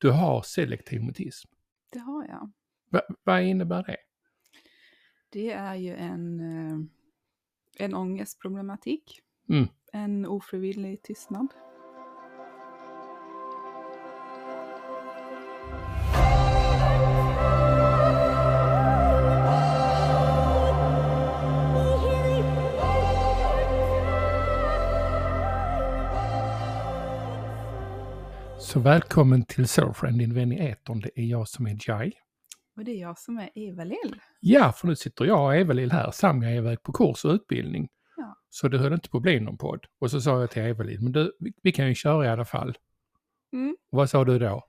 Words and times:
Du 0.00 0.10
har 0.10 0.42
selektiv 0.42 1.02
mutism. 1.02 1.48
Det 1.92 1.98
har 1.98 2.26
jag. 2.26 2.50
Va, 2.90 3.00
vad 3.24 3.42
innebär 3.42 3.82
det? 3.82 3.96
Det 5.28 5.50
är 5.50 5.74
ju 5.74 5.94
en, 5.94 6.40
eh, 6.40 6.78
en 7.84 7.94
ångestproblematik. 7.94 9.20
Mm. 9.48 9.68
En 9.92 10.26
ofrivillig 10.26 11.02
tystnad. 11.02 11.48
Så 28.70 28.80
välkommen 28.80 29.44
till 29.44 29.68
Soulfriend, 29.68 30.18
din 30.18 30.34
vän 30.34 30.52
i 30.52 30.56
etern. 30.56 31.00
Det 31.00 31.20
är 31.20 31.24
jag 31.24 31.48
som 31.48 31.66
är 31.66 31.78
Jai. 31.88 32.12
Och 32.76 32.84
det 32.84 32.90
är 32.90 33.00
jag 33.00 33.18
som 33.18 33.38
är 33.38 33.50
Eva-Lill. 33.54 34.20
Ja, 34.40 34.72
för 34.72 34.86
nu 34.86 34.96
sitter 34.96 35.24
jag 35.24 35.44
och 35.44 35.56
Eva-Lill 35.56 35.92
här. 35.92 36.10
Samja 36.10 36.50
är 36.50 36.54
iväg 36.54 36.82
på 36.82 36.92
kurs 36.92 37.24
och 37.24 37.30
utbildning. 37.30 37.88
Ja. 38.16 38.36
Så 38.50 38.68
det 38.68 38.78
höll 38.78 38.92
inte 38.92 39.08
på 39.08 39.16
att 39.16 39.22
bli 39.22 39.40
någon 39.40 39.58
podd. 39.58 39.86
Och 40.00 40.10
så 40.10 40.20
sa 40.20 40.40
jag 40.40 40.50
till 40.50 40.62
Eva-Lill, 40.62 41.00
men 41.00 41.12
du, 41.12 41.32
vi, 41.38 41.52
vi 41.62 41.72
kan 41.72 41.88
ju 41.88 41.94
köra 41.94 42.26
i 42.26 42.28
alla 42.28 42.44
fall. 42.44 42.78
Mm. 43.52 43.76
Och 43.92 43.98
vad 43.98 44.10
sa 44.10 44.24
du 44.24 44.38
då? 44.38 44.64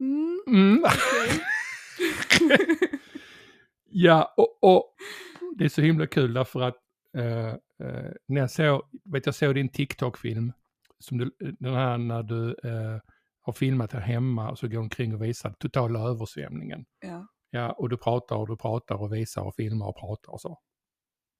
Mm. 0.00 0.40
Mm. 0.46 0.84
okej. 0.84 1.40
Ja, 3.90 4.34
och, 4.36 4.58
och 4.62 4.94
det 5.58 5.64
är 5.64 5.68
så 5.68 5.82
himla 5.82 6.06
kul 6.06 6.34
därför 6.34 6.60
att 6.60 6.76
eh, 7.16 7.48
eh, 7.48 8.10
när 8.26 8.40
jag 8.40 8.50
såg, 8.50 8.82
vet 9.04 9.26
jag 9.26 9.34
såg 9.34 9.54
din 9.54 9.68
TikTok-film, 9.68 10.52
som 11.00 11.18
du, 11.18 11.30
den 11.58 11.74
här 11.74 11.98
när 11.98 12.22
du 12.22 12.50
eh, 12.50 13.00
har 13.40 13.52
filmat 13.52 13.92
här 13.92 14.00
hemma 14.00 14.50
och 14.50 14.58
så 14.58 14.68
går 14.68 14.78
omkring 14.78 15.14
och 15.14 15.22
visar 15.22 15.50
totala 15.52 16.00
översvämningen. 16.00 16.84
ja. 17.00 17.26
Ja, 17.52 17.72
och 17.72 17.88
du 17.88 17.96
pratar 17.96 18.36
och 18.36 18.48
du 18.48 18.56
pratar 18.56 18.94
och 19.02 19.12
visar 19.12 19.42
och 19.42 19.54
filmar 19.54 19.86
och 19.86 19.96
pratar 20.00 20.32
och 20.32 20.40
så. 20.40 20.58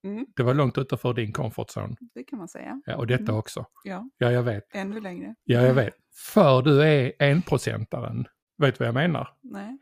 Mm. 0.04 0.26
Det 0.36 0.42
var 0.42 0.54
långt 0.54 0.78
utanför 0.78 1.14
din 1.14 1.32
comfort 1.32 1.68
zone. 1.76 1.96
Det 2.14 2.24
kan 2.24 2.38
man 2.38 2.48
säga. 2.48 2.82
Ja, 2.86 2.96
och 2.96 3.06
detta 3.06 3.22
Mm. 3.22 3.36
också. 3.36 3.66
Ja, 3.84 4.10
Ja, 4.18 4.30
jag 4.32 4.42
vet. 4.42 4.64
ännu 4.74 5.00
längre. 5.00 5.34
Ja, 5.44 5.60
jag 5.60 5.74
vet. 5.74 5.94
För 6.32 6.62
du 6.62 6.82
är 6.82 7.12
enprocentaren. 7.18 8.26
Vet 8.58 8.74
du 8.74 8.78
vad 8.78 8.88
jag 8.88 8.94
menar? 8.94 9.28
Nej. 9.42 9.78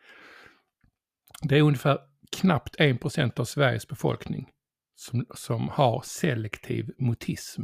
Det 1.42 1.58
är 1.58 1.62
ungefär 1.62 1.98
knappt 2.36 2.76
1% 2.78 3.40
av 3.40 3.44
Sveriges 3.44 3.88
befolkning 3.88 4.50
som, 4.94 5.26
som 5.34 5.68
har 5.68 6.02
selektiv 6.04 6.90
mutism. 6.98 7.62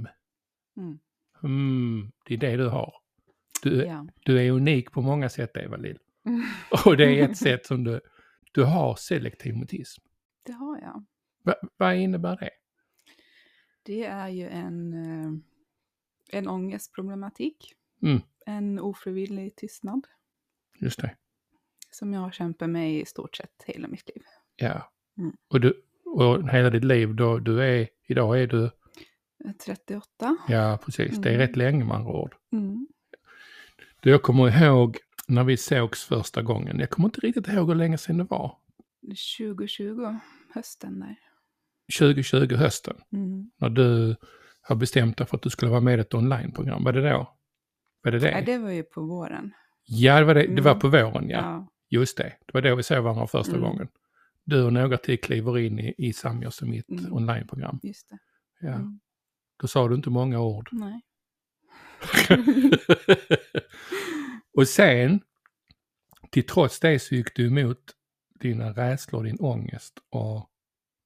Mm. 0.76 0.98
Mm, 1.44 2.12
det 2.26 2.34
är 2.34 2.38
det 2.38 2.56
du 2.56 2.68
har. 2.68 2.94
Du, 3.62 3.84
Ja. 3.84 4.06
du 4.24 4.40
är 4.46 4.50
unik 4.50 4.92
på 4.92 5.02
många 5.02 5.28
sätt, 5.28 5.56
Eva-Lill. 5.56 5.98
Mm. 6.26 6.42
Och 6.86 6.96
det 6.96 7.20
är 7.20 7.28
ett 7.28 7.36
sätt 7.36 7.66
som 7.66 7.84
du, 7.84 8.00
du 8.52 8.64
har 8.64 8.94
selektiv 8.96 9.56
mutism. 9.56 10.02
Det 10.46 10.52
har 10.52 10.78
jag. 10.80 11.04
Va, 11.44 11.54
vad 11.76 11.96
innebär 11.96 12.36
det? 12.36 12.50
Det 13.82 14.04
är 14.04 14.28
ju 14.28 14.48
en, 14.48 14.92
eh, 14.94 15.32
en 16.38 16.48
ångestproblematik. 16.48 17.72
Mm. 18.02 18.20
En 18.46 18.78
ofrivillig 18.78 19.56
tystnad. 19.56 20.06
Just 20.80 21.00
det. 21.00 21.16
Som 21.90 22.12
jag 22.12 22.20
har 22.20 22.30
kämpat 22.30 22.70
med 22.70 22.94
i 22.94 23.04
stort 23.04 23.36
sett 23.36 23.64
hela 23.66 23.88
mitt 23.88 24.08
liv. 24.14 24.22
Ja. 24.56 24.92
Mm. 25.18 25.36
Och, 25.48 25.60
du, 25.60 25.82
och 26.04 26.50
hela 26.50 26.70
ditt 26.70 26.84
liv, 26.84 27.14
då, 27.14 27.38
du 27.38 27.62
är, 27.62 27.88
idag 28.06 28.42
är 28.42 28.46
du, 28.46 28.70
38. 29.52 30.36
ja 30.48 30.78
precis, 30.84 31.16
det 31.18 31.28
är 31.28 31.34
Mm. 31.34 31.46
rätt 31.48 31.56
länge 31.56 31.94
andra 31.94 32.12
ord. 32.12 32.34
Mm. 32.52 32.86
Du, 34.00 34.10
jag 34.10 34.22
kommer 34.22 34.62
ihåg 34.64 34.98
när 35.28 35.44
vi 35.44 35.56
sågs 35.56 36.04
första 36.04 36.42
gången, 36.42 36.78
jag 36.80 36.90
kommer 36.90 37.08
inte 37.08 37.20
riktigt 37.20 37.48
ihåg 37.48 37.68
hur 37.68 37.74
länge 37.74 37.98
sedan 37.98 38.18
det 38.18 38.24
var. 38.24 38.56
2020, 39.38 40.18
hösten 40.54 41.00
där. 41.00 41.16
2020 41.98 42.54
hösten, 42.54 42.96
Mm. 43.12 43.50
när 43.56 43.68
du 43.68 44.16
har 44.62 44.76
bestämt 44.76 45.16
dig 45.18 45.26
för 45.26 45.36
att 45.36 45.42
du 45.42 45.50
skulle 45.50 45.70
vara 45.70 45.80
med 45.80 45.98
i 45.98 46.00
ett 46.00 46.14
onlineprogram. 46.14 46.84
Var 46.84 46.92
det 46.92 47.10
då? 47.10 47.36
Var 48.02 48.12
det 48.12 48.18
det? 48.18 48.30
Nej, 48.30 48.42
det 48.44 48.58
var 48.58 48.70
ju 48.70 48.82
på 48.82 49.02
våren. 49.02 49.52
Ja, 49.86 50.18
det 50.20 50.24
var, 50.24 50.34
det, 50.34 50.46
det 50.46 50.62
var 50.62 50.70
Mm. 50.70 50.80
på 50.80 50.88
våren, 50.88 51.28
ja. 51.28 51.36
Ja. 51.38 51.68
Just 51.88 52.16
det. 52.16 52.24
Det 52.46 52.54
var 52.54 52.62
då 52.62 52.74
vi 52.74 52.82
såg 52.82 53.02
varandra 53.04 53.26
första 53.26 53.56
Mm. 53.56 53.62
gången. 53.68 53.88
Du 54.44 54.62
och 54.62 54.72
några 54.72 54.96
till 54.96 55.20
kliver 55.20 55.58
in 55.58 55.78
i, 55.78 55.94
i 55.98 56.12
Samjas 56.12 56.62
och 56.62 56.68
mitt 56.68 56.90
Mm. 56.90 57.12
onlineprogram. 57.12 57.80
just 57.82 58.08
det. 58.10 58.18
Ja. 58.60 58.72
Mm. 58.74 59.00
Då 59.56 59.66
sa 59.66 59.88
du 59.88 59.94
inte 59.94 60.10
många 60.10 60.40
ord. 60.40 60.68
Nej. 60.72 61.00
och 64.56 64.68
sen, 64.68 65.20
till 66.30 66.46
trots 66.46 66.80
det 66.80 66.98
så 66.98 67.14
gick 67.14 67.36
du 67.36 67.46
emot 67.46 67.78
dina 68.40 68.72
rädslor, 68.72 69.24
din 69.24 69.40
ångest 69.40 69.98
och 70.10 70.50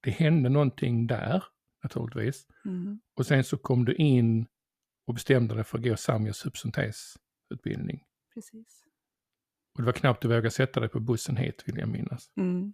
det 0.00 0.10
hände 0.10 0.48
någonting 0.48 1.06
där 1.06 1.44
naturligtvis. 1.82 2.46
Mm. 2.64 3.00
Och 3.14 3.26
sen 3.26 3.44
så 3.44 3.56
kom 3.56 3.84
du 3.84 3.94
in 3.94 4.46
och 5.06 5.14
bestämde 5.14 5.54
dig 5.54 5.64
för 5.64 5.78
att 5.78 5.84
gå 5.84 5.96
Samjas 5.96 6.36
subsyntesutbildning. 6.36 8.04
Precis. 8.34 8.84
Och 9.74 9.80
det 9.82 9.86
var 9.86 9.92
knappt 9.92 10.22
du 10.22 10.28
vågade 10.28 10.50
sätta 10.50 10.80
dig 10.80 10.88
på 10.88 11.00
bussen 11.00 11.36
hit 11.36 11.62
vill 11.66 11.78
jag 11.78 11.88
minnas. 11.88 12.30
Mm. 12.36 12.72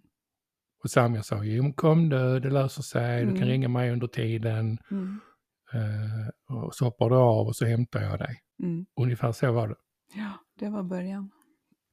Och 0.83 0.91
Samja 0.91 1.23
sa, 1.23 1.43
jo 1.43 1.73
kom 1.73 2.09
du, 2.09 2.39
det 2.39 2.49
löser 2.49 2.81
sig, 2.81 3.21
du 3.21 3.27
kan 3.27 3.37
Mm. 3.37 3.49
ringa 3.49 3.67
mig 3.67 3.91
under 3.91 4.07
tiden. 4.07 4.77
Mm. 4.91 5.19
Eh, 5.73 6.55
och 6.55 6.75
så 6.75 6.85
hoppar 6.85 7.09
du 7.09 7.15
av 7.15 7.47
och 7.47 7.55
så 7.55 7.65
hämtar 7.65 8.01
jag 8.01 8.19
dig. 8.19 8.39
Mm. 8.63 8.85
Ungefär 9.01 9.31
så 9.31 9.51
var 9.51 9.67
det. 9.67 9.75
Ja, 10.15 10.31
det 10.59 10.69
var 10.69 10.83
början. 10.83 11.31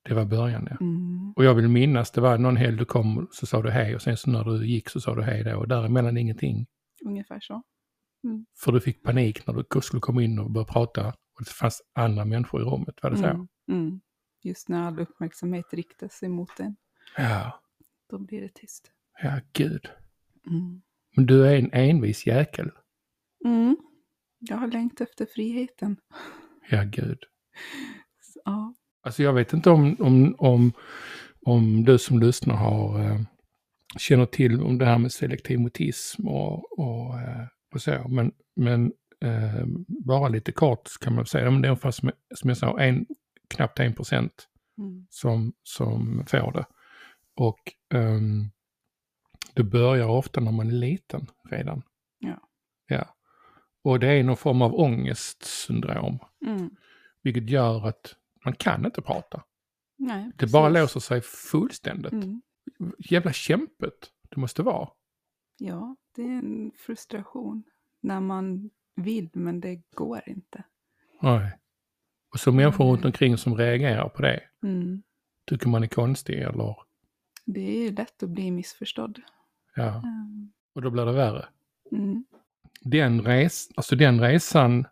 Det 0.05 0.15
var 0.15 0.25
början 0.25 0.67
ja. 0.71 0.77
Mm. 0.81 1.33
Och 1.37 1.45
jag 1.45 1.55
vill 1.55 1.69
minnas, 1.69 2.11
det 2.11 2.21
var 2.21 2.39
någon 2.39 2.57
helg 2.57 2.77
du 2.77 2.85
kom 2.85 3.29
så 3.31 3.47
sa 3.47 3.63
du 3.63 3.71
hej 3.71 3.95
och 3.95 4.03
sen 4.03 4.17
så 4.17 4.31
när 4.31 4.45
du 4.45 4.67
gick 4.67 4.89
så 4.89 5.01
sa 5.01 5.15
du 5.15 5.23
hej 5.23 5.45
då 5.45 5.57
och 5.57 5.69
däremellan 5.69 6.17
ingenting. 6.17 6.67
Ungefär 7.05 7.41
så. 7.41 7.63
För 8.65 8.73
du 8.73 8.81
fick 8.81 9.03
panik 9.03 9.47
när 9.47 9.55
du 9.55 9.81
skulle 9.81 10.01
komma 10.01 10.23
in 10.23 10.39
och 10.39 10.51
börja 10.51 10.65
prata 10.65 11.09
och 11.09 11.45
det 11.45 11.51
fanns 11.51 11.83
andra 11.95 12.25
människor 12.25 12.61
i 12.63 12.65
rummet, 12.65 12.95
var 13.03 13.11
det 13.11 13.17
så? 13.17 13.25
Mm. 13.25 13.49
Mm. 13.71 14.01
Just 14.43 14.69
när 14.69 14.83
all 14.87 15.01
uppmärksamhet 15.01 15.65
riktas 15.73 16.23
emot 16.23 16.61
en, 16.61 16.77
Ja, 17.17 17.61
då 18.11 18.19
blir 18.19 18.41
det 18.41 18.49
tyst. 18.55 18.91
ja 19.23 19.41
gud. 19.53 19.87
Mm. 20.47 20.83
Men 21.17 21.27
du 21.27 21.47
är 21.47 21.57
en 21.59 21.71
envis 21.73 22.27
jäkel. 22.27 22.71
Mm. 23.45 23.77
Jag 24.39 24.57
har 24.57 24.69
längtat 24.69 25.09
efter 25.09 25.27
friheten. 25.35 25.97
Ja, 26.71 26.83
gud. 26.87 27.19
Så, 28.21 28.41
Ja. 28.45 28.75
Alltså 29.05 29.23
jag 29.23 29.33
vet 29.33 29.53
inte 29.53 29.71
om, 29.71 29.97
om, 30.01 30.35
om, 30.39 30.73
om 31.47 31.85
du 31.85 31.99
som 31.99 32.19
lyssnar 32.21 32.55
har, 32.57 33.01
eh, 33.01 33.21
känner 33.99 34.27
till 34.27 34.63
om 34.63 34.79
det 34.79 34.85
här 34.87 34.99
med 34.99 35.13
selektiv 35.13 35.61
mutism 35.61 36.29
och, 36.29 36.79
och, 36.79 37.21
eh, 37.21 37.47
och 37.75 37.83
så. 37.83 38.09
Men, 38.09 38.33
men 38.57 38.93
eh, 39.21 39.65
bara 40.07 40.29
lite 40.29 40.53
kort 40.53 40.89
kan 41.01 41.15
man 41.15 41.27
säga, 41.27 41.51
men 41.51 41.63
det 41.63 41.69
är 41.69 41.71
ungefär 41.71 41.91
som, 41.91 42.11
som 42.35 42.49
jag 42.49 42.57
sa, 42.57 42.81
en, 42.81 43.07
knappt 43.49 43.81
en 43.81 43.95
procent 43.95 44.49
Mm. 44.79 45.07
som, 45.11 45.53
som 45.63 46.25
får 46.27 46.53
det. 46.53 46.65
Och 47.35 47.59
ehm, 47.95 48.51
det 49.55 49.63
börjar 49.65 50.07
ofta 50.09 50.41
när 50.41 50.53
man 50.53 50.69
är 50.69 50.73
liten 50.73 51.27
redan. 51.51 51.83
Och 53.83 54.01
det 54.01 54.07
är 54.09 54.23
någon 54.25 54.37
form 54.37 54.63
av 54.63 54.75
ångestsyndrom, 54.81 56.19
Mm. 56.47 56.71
vilket 57.23 57.51
gör 57.51 57.87
att 57.89 58.17
man 58.45 58.55
kan 58.55 58.85
inte 58.87 59.03
prata. 59.03 59.43
Nej, 59.97 60.31
Det 60.37 60.53
bara 60.53 60.69
låser 60.69 61.01
sig 61.01 61.21
fullständigt. 61.21 62.13
Mm. 62.13 62.43
Jävla 62.99 63.33
kämpet 63.33 64.11
det 64.29 64.37
måste 64.41 64.63
vara. 64.63 64.89
Ja, 65.59 65.97
det 66.15 66.23
är 66.23 66.27
en 66.39 66.73
frustration 66.77 67.63
när 68.01 68.21
man 68.21 68.71
vill 68.97 69.31
men 69.33 69.61
det 69.61 69.75
går 69.95 70.21
inte. 70.27 70.65
Nej. 71.21 71.59
Och 72.33 72.41
så 72.41 72.53
människor 72.53 72.85
Mm. 72.85 72.95
runt 72.97 73.05
omkring 73.05 73.37
som 73.39 73.57
reagerar 73.57 74.09
på 74.09 74.23
det. 74.23 74.41
Mm. 74.63 75.03
Tycker 75.47 75.69
man 75.69 75.83
är 75.83 75.87
konstig 75.87 76.39
eller 76.39 76.77
Det 77.45 77.61
är 77.61 77.83
ju 77.85 77.93
lätt 77.93 78.23
att 78.23 78.29
bli 78.31 78.51
missförstådd. 78.51 79.23
ja. 79.75 79.89
Mm. 79.99 80.53
Och 80.75 80.83
då 80.83 80.91
blir 80.91 81.05
det 81.05 81.13
värre. 81.13 81.47
Mm. 81.93 82.25
Den, 82.85 83.23
res, 83.23 83.69
alltså 83.77 83.97
den 83.97 84.21
resan 84.21 84.87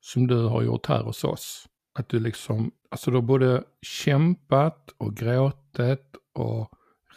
som 0.00 0.26
du 0.26 0.44
har 0.46 0.62
gjort 0.62 0.86
här 0.86 1.02
hos 1.02 1.24
oss. 1.24 1.68
Att 1.98 2.08
du 2.08 2.20
liksom, 2.20 2.70
alltså 2.90 3.10
du 3.10 3.16
har 3.16 3.22
både 3.22 3.64
kämpat 3.82 4.90
och 4.96 5.16
gråtit 5.16 6.16
och 6.34 6.68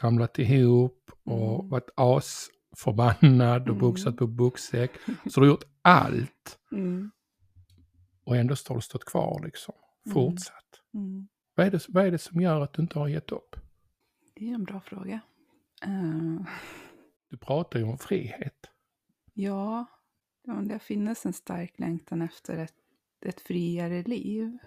ramlat 0.01 0.39
ihop 0.39 1.11
och 1.25 1.55
Mm. 1.59 1.69
varit 1.69 1.89
asförbannad 1.95 3.61
och 3.61 3.67
Mm. 3.67 3.79
boxat 3.79 4.17
på 4.17 4.27
boxsäck. 4.27 4.91
Så 5.29 5.39
du 5.39 5.45
har 5.45 5.53
gjort 5.53 5.63
allt. 5.81 6.59
Mm. 6.71 7.11
Och 8.23 8.37
ändå 8.37 8.55
har 8.67 8.75
du 8.75 8.81
stått 8.81 9.05
kvar 9.05 9.41
liksom. 9.45 9.73
Mm. 10.05 10.13
Fortsatt. 10.13 10.81
Mm. 10.93 11.27
Vad, 11.55 11.67
är 11.67 11.71
det, 11.71 11.85
vad 11.89 12.05
är 12.05 12.11
det 12.11 12.17
som 12.17 12.41
gör 12.41 12.61
att 12.61 12.73
du 12.73 12.81
inte 12.81 12.99
har 12.99 13.07
gett 13.07 13.31
upp? 13.31 13.55
Det 14.35 14.49
är 14.49 14.53
en 14.55 14.63
bra 14.63 14.79
fråga. 14.79 15.19
Eh, 15.83 16.45
Du 17.29 17.37
pratar 17.37 17.79
ju 17.79 17.85
om 17.85 17.97
frihet. 17.97 18.55
Ja, 19.41 19.85
ja, 20.43 20.53
det 20.53 20.79
finns 20.79 21.25
en 21.25 21.33
stark 21.33 21.79
längtan 21.79 22.21
efter 22.21 22.57
ett, 22.57 22.75
ett 23.25 23.41
friare 23.41 24.03
liv. 24.03 24.57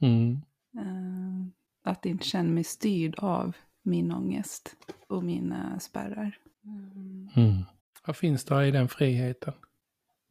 Mm. 0.00 0.32
Eh, 0.78 1.52
att 1.84 2.06
inte 2.06 2.24
känna 2.24 2.50
mig 2.50 2.64
styrd 2.64 3.18
av 3.18 3.56
min 3.82 4.12
ångest 4.12 4.76
och 5.08 5.24
mina 5.24 5.80
spärrar. 5.80 6.38
Mm. 6.64 7.28
Mm. 7.36 7.64
Vad 8.06 8.16
finns 8.16 8.44
där 8.44 8.62
i 8.62 8.70
den 8.70 8.88
friheten? 8.88 9.54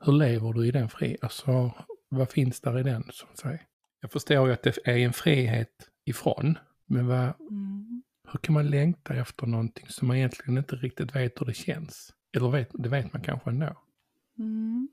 Hur 0.06 0.14
lever 0.14 0.54
du 0.54 0.68
i 0.68 0.72
den 0.72 0.90
friheten? 0.90 1.26
Alltså, 1.26 1.72
vad 2.10 2.30
finns 2.30 2.62
där 2.62 2.80
i 2.80 2.84
den, 2.84 3.04
att 3.32 3.38
säga? 3.38 3.60
Jag 4.02 4.12
förstår 4.12 4.48
ju 4.48 4.54
att 4.54 4.64
det 4.64 4.78
är 4.86 4.98
en 4.98 5.14
frihet 5.14 5.90
ifrån, 6.06 6.58
men 6.86 7.08
vad, 7.08 7.34
Mm. 7.40 8.04
hur 8.32 8.40
kan 8.40 8.54
man 8.54 8.70
längta 8.70 9.14
efter 9.16 9.46
någonting 9.46 9.86
som 9.88 10.08
man 10.08 10.18
egentligen 10.18 10.58
inte 10.58 10.76
riktigt 10.76 11.16
vet 11.16 11.42
hur 11.42 11.46
det 11.46 11.54
känns? 11.54 12.14
Eller 12.38 12.50
vet, 12.50 12.70
det 12.74 12.90
vet 12.90 13.14
man 13.14 13.22
kanske 13.22 13.50
ändå. 13.50 13.78
Mm. 14.40 14.90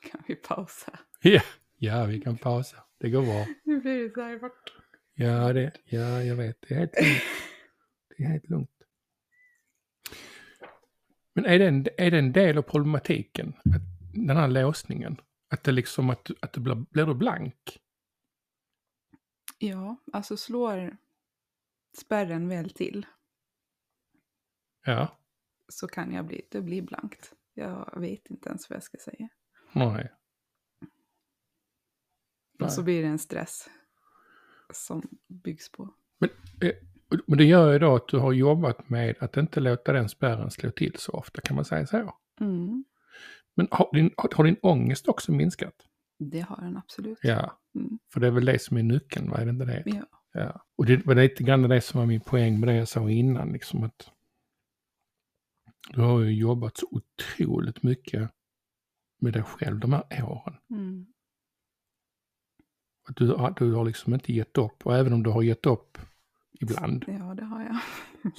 Kan 0.00 0.22
vi 0.26 0.34
pausa? 0.34 0.98
Ja, 1.20 1.42
ja 1.78 2.04
vi 2.04 2.20
kan 2.20 2.38
pausa. 2.38 2.76
Det 2.98 3.10
går 3.10 3.22
bra. 3.22 3.46
Nu 3.64 3.80
blir 3.80 4.02
det 4.02 4.14
så 4.14 4.20
här 4.20 4.38
bort. 4.38 4.72
Ja, 5.14 5.52
det, 5.52 5.72
ja, 5.84 6.22
jag 6.22 6.36
vet. 6.36 6.56
Det 6.68 6.74
är 6.74 6.78
helt 6.78 6.90
lugnt. 7.00 7.22
Det 8.16 8.24
är 8.24 8.28
helt 8.28 8.50
lugnt. 8.50 8.70
Men 11.34 11.44
är 11.44 11.58
det, 11.58 11.68
en, 11.68 11.86
är 11.98 12.10
det 12.10 12.18
en 12.18 12.32
del 12.32 12.58
av 12.58 12.62
problematiken? 12.62 13.48
Att, 13.48 13.82
den 14.14 14.36
här 14.36 14.48
låsningen? 14.48 15.20
Att 15.50 15.64
det 15.64 15.72
liksom, 15.72 16.10
att, 16.10 16.30
att 16.40 16.52
du 16.52 16.60
blir, 16.60 16.74
blir 16.74 17.06
du 17.06 17.14
blank? 17.14 17.80
Ja, 19.58 19.96
alltså 20.12 20.36
slår 20.36 20.96
spärren 21.98 22.48
väl 22.48 22.70
till 22.70 23.06
Ja, 24.84 25.18
så 25.72 25.88
kan 25.88 26.12
jag 26.12 26.26
bli, 26.26 26.42
det 26.50 26.60
blir 26.62 26.82
blankt. 26.82 27.32
Jag 27.54 28.00
vet 28.00 28.30
inte 28.30 28.48
ens 28.48 28.70
vad 28.70 28.76
jag 28.76 28.82
ska 28.82 28.98
säga. 28.98 29.28
nej. 29.72 30.12
Och 32.60 32.72
så 32.72 32.82
blir 32.82 33.02
det 33.02 33.08
en 33.08 33.18
stress 33.18 33.68
som 34.72 35.02
byggs 35.28 35.72
på. 35.72 35.94
Men 37.26 37.38
det 37.38 37.44
gör 37.44 37.72
ju 37.72 37.78
då 37.78 37.94
att 37.96 38.08
du 38.08 38.18
har 38.18 38.32
jobbat 38.32 38.88
med 38.88 39.16
att 39.20 39.36
inte 39.36 39.60
låta 39.60 39.92
den 39.92 40.08
spärren 40.08 40.50
slå 40.50 40.70
till 40.70 40.94
så 40.98 41.12
ofta, 41.12 41.40
kan 41.40 41.56
man 41.56 41.64
säga 41.64 41.86
så? 41.86 42.14
Mm. 42.40 42.84
Men 43.54 43.68
har 43.70 43.90
din, 43.94 44.10
har 44.16 44.44
din 44.44 44.56
ångest 44.62 45.08
också 45.08 45.32
minskat? 45.32 45.74
Det 46.18 46.40
har 46.40 46.56
den 46.56 46.76
absolut. 46.76 47.18
Ja, 47.22 47.58
Mm. 47.74 47.98
för 48.12 48.20
det 48.20 48.26
är 48.26 48.30
väl 48.30 48.44
det 48.44 48.62
som 48.62 48.76
är 48.76 48.82
nyckeln, 48.82 49.30
vad 49.30 49.40
är 49.40 49.44
det 49.44 49.50
inte 49.50 49.64
det? 49.64 49.82
Ja. 49.86 50.04
Ja. 50.32 50.64
Och 50.76 50.86
det 50.86 51.06
var 51.06 51.14
lite 51.14 51.42
grann 51.42 51.62
det 51.62 51.80
som 51.80 52.00
var 52.00 52.06
min 52.06 52.20
poäng 52.20 52.60
med 52.60 52.68
det 52.68 52.74
jag 52.74 52.88
sa 52.88 53.10
innan, 53.10 53.52
liksom 53.52 53.82
att 53.82 54.10
du 55.90 56.00
har 56.00 56.20
ju 56.20 56.32
jobbat 56.34 56.76
så 56.76 56.86
otroligt 56.90 57.82
mycket 57.82 58.30
med 59.20 59.32
dig 59.32 59.42
själv 59.42 59.78
de 59.80 59.92
här 59.92 60.24
åren. 60.24 60.56
Mm. 60.70 61.06
Att 63.08 63.16
du, 63.16 63.28
har- 63.34 63.50
du 63.50 63.72
har 63.72 63.84
liksom 63.84 64.14
inte 64.14 64.32
gett 64.32 64.58
upp 64.58 64.86
och 64.86 64.96
även 64.96 65.12
om 65.12 65.22
du 65.22 65.30
har 65.30 65.42
gett 65.42 65.66
upp 65.66 65.98
ibland 66.60 67.04
ja, 67.08 67.34
det 67.34 67.44
har 67.44 67.62
jag. 67.62 67.78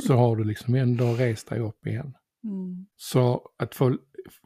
så 0.04 0.14
har 0.16 0.36
du 0.36 0.44
liksom 0.44 0.76
ändå 0.76 1.14
rest 1.14 1.48
dig 1.50 1.60
upp 1.60 1.88
igen. 1.88 2.14
Mm. 2.44 2.86
Så 2.96 3.50
att 3.58 3.76
få, 3.76 3.98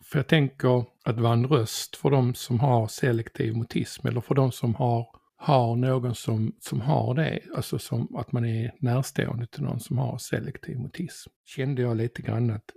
för 0.04 0.20
jag 0.20 0.28
tänker 0.28 0.86
att 1.04 1.20
vara 1.20 1.34
en 1.34 1.48
röst 1.48 1.96
för 1.96 2.10
de 2.12 2.34
som 2.34 2.60
har 2.60 2.88
selektiv 2.88 3.58
mutism 3.58 4.08
eller 4.08 4.22
för 4.22 4.36
de 4.36 4.52
som 4.52 4.76
har, 4.76 5.08
har 5.36 5.76
någon 5.76 6.16
som, 6.16 6.56
som 6.60 6.82
har 6.82 7.16
det, 7.16 7.40
alltså 7.56 7.80
som 7.80 8.16
att 8.16 8.32
man 8.32 8.46
är 8.46 8.72
närstående 8.80 9.48
till 9.48 9.64
någon 9.64 9.80
som 9.80 9.98
har 9.98 10.18
selektiv 10.18 10.80
mutism. 10.80 11.30
Kände 11.46 11.82
jag 11.82 11.98
lite 11.98 12.22
grann 12.22 12.50
att 12.52 12.72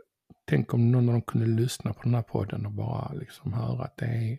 tänk 0.50 0.75
om 0.75 0.93
någon 0.93 1.08
av 1.08 1.12
dem 1.12 1.23
kunde 1.23 1.47
lyssna 1.47 1.93
på 1.93 2.02
den 2.02 2.14
här 2.14 2.23
podden 2.23 2.67
och 2.67 2.73
bara 2.73 3.12
liksom 3.12 3.52
höra 3.52 3.85
att 3.85 3.97
det 3.97 4.06
är, 4.06 4.38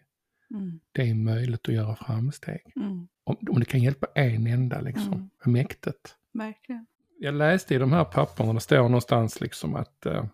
Mm. 0.56 0.80
det 0.92 1.10
är 1.10 1.16
möjligt 1.16 1.69
att 1.69 1.75
göra 1.75 1.96
framsteg. 1.96 2.62
Mm. 2.75 3.08
Om, 3.24 3.38
om 3.50 3.60
det 3.60 3.66
kan 3.66 3.80
hjälpa 3.81 4.08
en 4.16 4.48
enda 4.48 4.81
liksom, 4.81 5.13
Mm. 5.13 5.30
mäktigt. 5.46 6.16
Verkligen. 6.34 6.86
Jag 7.19 7.34
läste 7.34 7.75
i 7.75 7.78
de 7.78 7.92
här 7.92 8.04
papperna, 8.06 8.54
det 8.54 8.60
står 8.60 8.78
någonstans 8.84 9.42
liksom 9.42 9.75
att, 9.75 10.06
eh, 10.06 10.25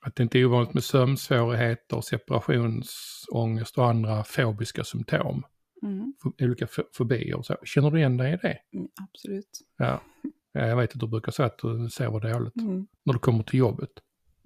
att 0.00 0.16
det 0.16 0.22
inte 0.22 0.38
är 0.38 0.46
ovanligt 0.46 0.74
med 0.74 0.84
sömnsvårigheter, 0.84 2.00
separationsångest 2.00 3.78
och 3.78 3.88
andra 3.88 4.24
fobiska 4.24 4.84
symptom. 4.84 5.42
Mm. 5.82 6.14
Olika 6.40 6.66
fobier 6.94 7.34
och 7.36 7.46
så. 7.46 7.56
Känner 7.64 7.90
du 7.90 7.98
igen 7.98 8.16
dig 8.16 8.32
i 8.34 8.36
det? 8.36 8.58
Mm, 8.72 8.88
absolut. 9.10 9.60
Ja. 9.76 10.00
ja. 10.52 10.66
Jag 10.66 10.76
vet 10.76 10.92
att 10.94 11.00
du 11.00 11.08
brukar 11.08 11.32
säga 11.32 11.46
att 11.46 11.58
du 11.58 11.88
sover 11.90 12.20
dåligt 12.32 12.56
Mm. 12.56 12.86
när 13.04 13.12
du 13.12 13.18
kommer 13.18 13.42
till 13.42 13.58
jobbet. 13.58 13.90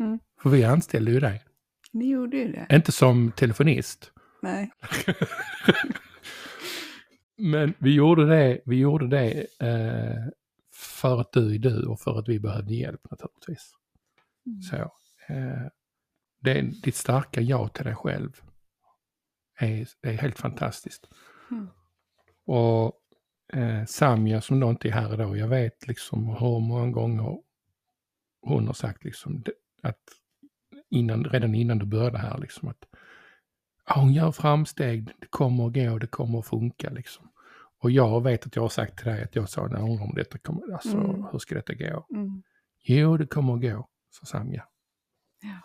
Mm. 0.01 0.19
För 0.43 0.51
vi 0.51 0.65
anställde 0.65 1.11
ju 1.11 1.21
dig. 1.21 1.45
Ni 1.93 2.11
gjorde 2.11 2.37
ju 2.37 2.53
det. 2.53 2.67
Inte 2.77 2.93
som 2.93 3.33
telefonist. 3.33 4.13
Nej. 4.43 4.71
Men 7.37 7.75
vi 7.79 7.95
gjorde 7.95 8.27
det, 8.27 8.61
vi 8.65 8.79
gjorde 8.79 9.09
det 9.09 9.47
eh, 9.61 10.25
för 10.73 11.21
att 11.21 11.33
du 11.33 11.55
är 11.55 11.59
du 11.59 11.87
och 11.87 12.01
för 12.01 12.19
att 12.19 12.29
vi 12.29 12.41
behövde 12.41 12.75
hjälp 12.75 13.11
naturligtvis. 13.11 13.73
Mm. 14.47 14.63
Så, 14.63 14.77
eh, 15.35 15.67
det, 16.41 16.63
ditt 16.83 16.97
starka 16.97 17.41
ja 17.41 17.69
till 17.69 17.85
dig 17.85 17.95
själv 17.95 18.41
är, 19.59 19.89
är 20.03 20.13
helt 20.13 20.39
fantastiskt. 20.39 21.09
Mm. 21.51 21.69
Och 22.47 22.93
eh, 23.53 23.85
Samja 23.85 24.41
som 24.41 24.61
då 24.61 24.71
inte 24.71 24.89
är 24.89 24.93
här 24.93 25.15
idag, 25.15 25.39
jag 25.39 25.49
vet 25.49 25.89
liksom 25.89 26.29
hur 26.29 26.61
många 26.61 26.91
gånger 26.91 27.39
hon 28.43 28.67
har 28.67 28.75
sagt 28.75 29.05
liksom 29.05 29.45
att 29.83 30.01
innan, 30.91 31.25
redan 31.25 31.55
innan 31.55 31.79
du 31.79 31.87
började 31.87 32.19
här 32.19 32.39
liksom 32.39 32.69
att 32.69 32.85
ja, 33.87 34.01
hon 34.01 34.13
gör 34.13 34.33
framsteg, 34.33 35.07
det 35.19 35.27
kommer 35.31 35.67
att 35.67 35.75
gå, 35.75 35.99
det 35.99 36.07
kommer 36.07 36.39
att 36.39 36.47
funka 36.47 36.91
liksom. 36.91 37.31
Och 37.83 37.91
jag 37.91 38.23
vet 38.23 38.47
att 38.47 38.57
jag 38.57 38.63
har 38.63 38.69
sagt 38.69 38.97
till 38.99 39.07
dig 39.07 39.23
att 39.25 39.37
jag 39.37 39.49
sa, 39.49 39.61
jag 39.61 39.83
undrar 39.91 40.05
om 40.05 40.15
detta 40.15 40.39
kommer, 40.39 40.73
alltså 40.73 40.97
Mm. 40.97 41.25
hur 41.33 41.39
ska 41.39 41.55
detta 41.55 41.75
gå? 41.75 42.07
Mm. 42.15 42.43
Jo, 42.85 43.17
det 43.17 43.27
kommer 43.27 43.55
att 43.55 43.61
gå, 43.61 43.89
sa 44.11 44.27
Samja. 44.27 44.65
Ja. 45.43 45.61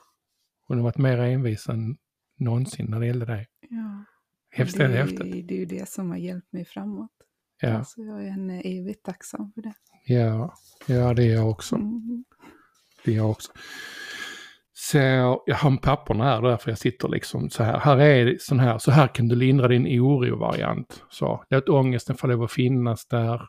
Hon 0.68 0.78
har 0.78 0.84
varit 0.84 0.98
mer 0.98 1.18
envis 1.18 1.70
än 1.70 1.98
någonsin 2.38 2.86
när 2.90 3.00
det 3.00 3.06
gällde 3.08 3.26
dig. 3.26 3.48
Ja. 3.70 4.06
Häftigt, 4.50 4.78
det, 4.80 4.88
häftigt. 4.88 5.48
det 5.48 5.54
är 5.56 5.60
ju 5.60 5.66
det 5.66 5.90
som 5.90 6.10
har 6.10 6.18
hjälpt 6.18 6.54
mig 6.54 6.66
framåt. 6.66 7.12
Ja, 7.62 7.78
Alltså, 7.78 8.02
jag 8.02 8.26
är 8.26 8.30
henne 8.30 8.62
evigt 8.62 9.04
tacksam 9.06 9.52
för 9.52 9.62
det. 9.62 9.74
ja, 10.06 10.54
ja, 10.88 11.14
det 11.14 11.24
är 11.24 11.34
jag 11.34 11.50
också. 11.50 11.76
Mm. 11.76 12.26
Det 13.06 13.12
är 13.12 13.16
jag 13.16 13.30
också. 13.30 13.52
Så 14.92 14.98
jag 14.98 15.56
har 15.56 15.78
papperna 15.78 16.24
här 16.24 16.42
därför 16.42 16.72
jag 16.72 16.78
sitter 16.78 17.10
liksom 17.10 17.50
så 17.50 17.64
här. 17.64 17.80
Här 17.80 17.98
är 17.98 18.38
sån 18.40 18.60
här, 18.60 18.78
så 18.78 18.92
här 18.92 19.08
kan 19.08 19.28
du 19.28 19.36
lindra 19.36 19.68
din 19.68 20.02
oro-variant. 20.02 21.04
Så 21.10 21.44
låt 21.50 21.70
ångesten 21.70 22.16
få 22.18 22.28
lov 22.28 22.44
att 22.44 22.52
finnas 22.52 23.06
där. 23.08 23.48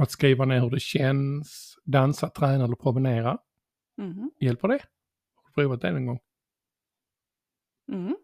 Att 0.00 0.10
skriva 0.10 0.44
ner 0.44 0.60
hur 0.60 0.70
det 0.70 0.80
känns, 0.80 1.78
dansa, 1.84 2.28
träna 2.28 2.64
eller 2.64 2.76
promenera. 2.76 3.38
Mm. 3.98 4.30
Hjälper 4.40 4.68
det? 4.68 4.74
Har 5.34 5.48
du 5.48 5.52
provat 5.54 5.80
det 5.80 5.92
någon 5.92 6.06
gång? 6.06 6.18
Mm. 7.92 8.16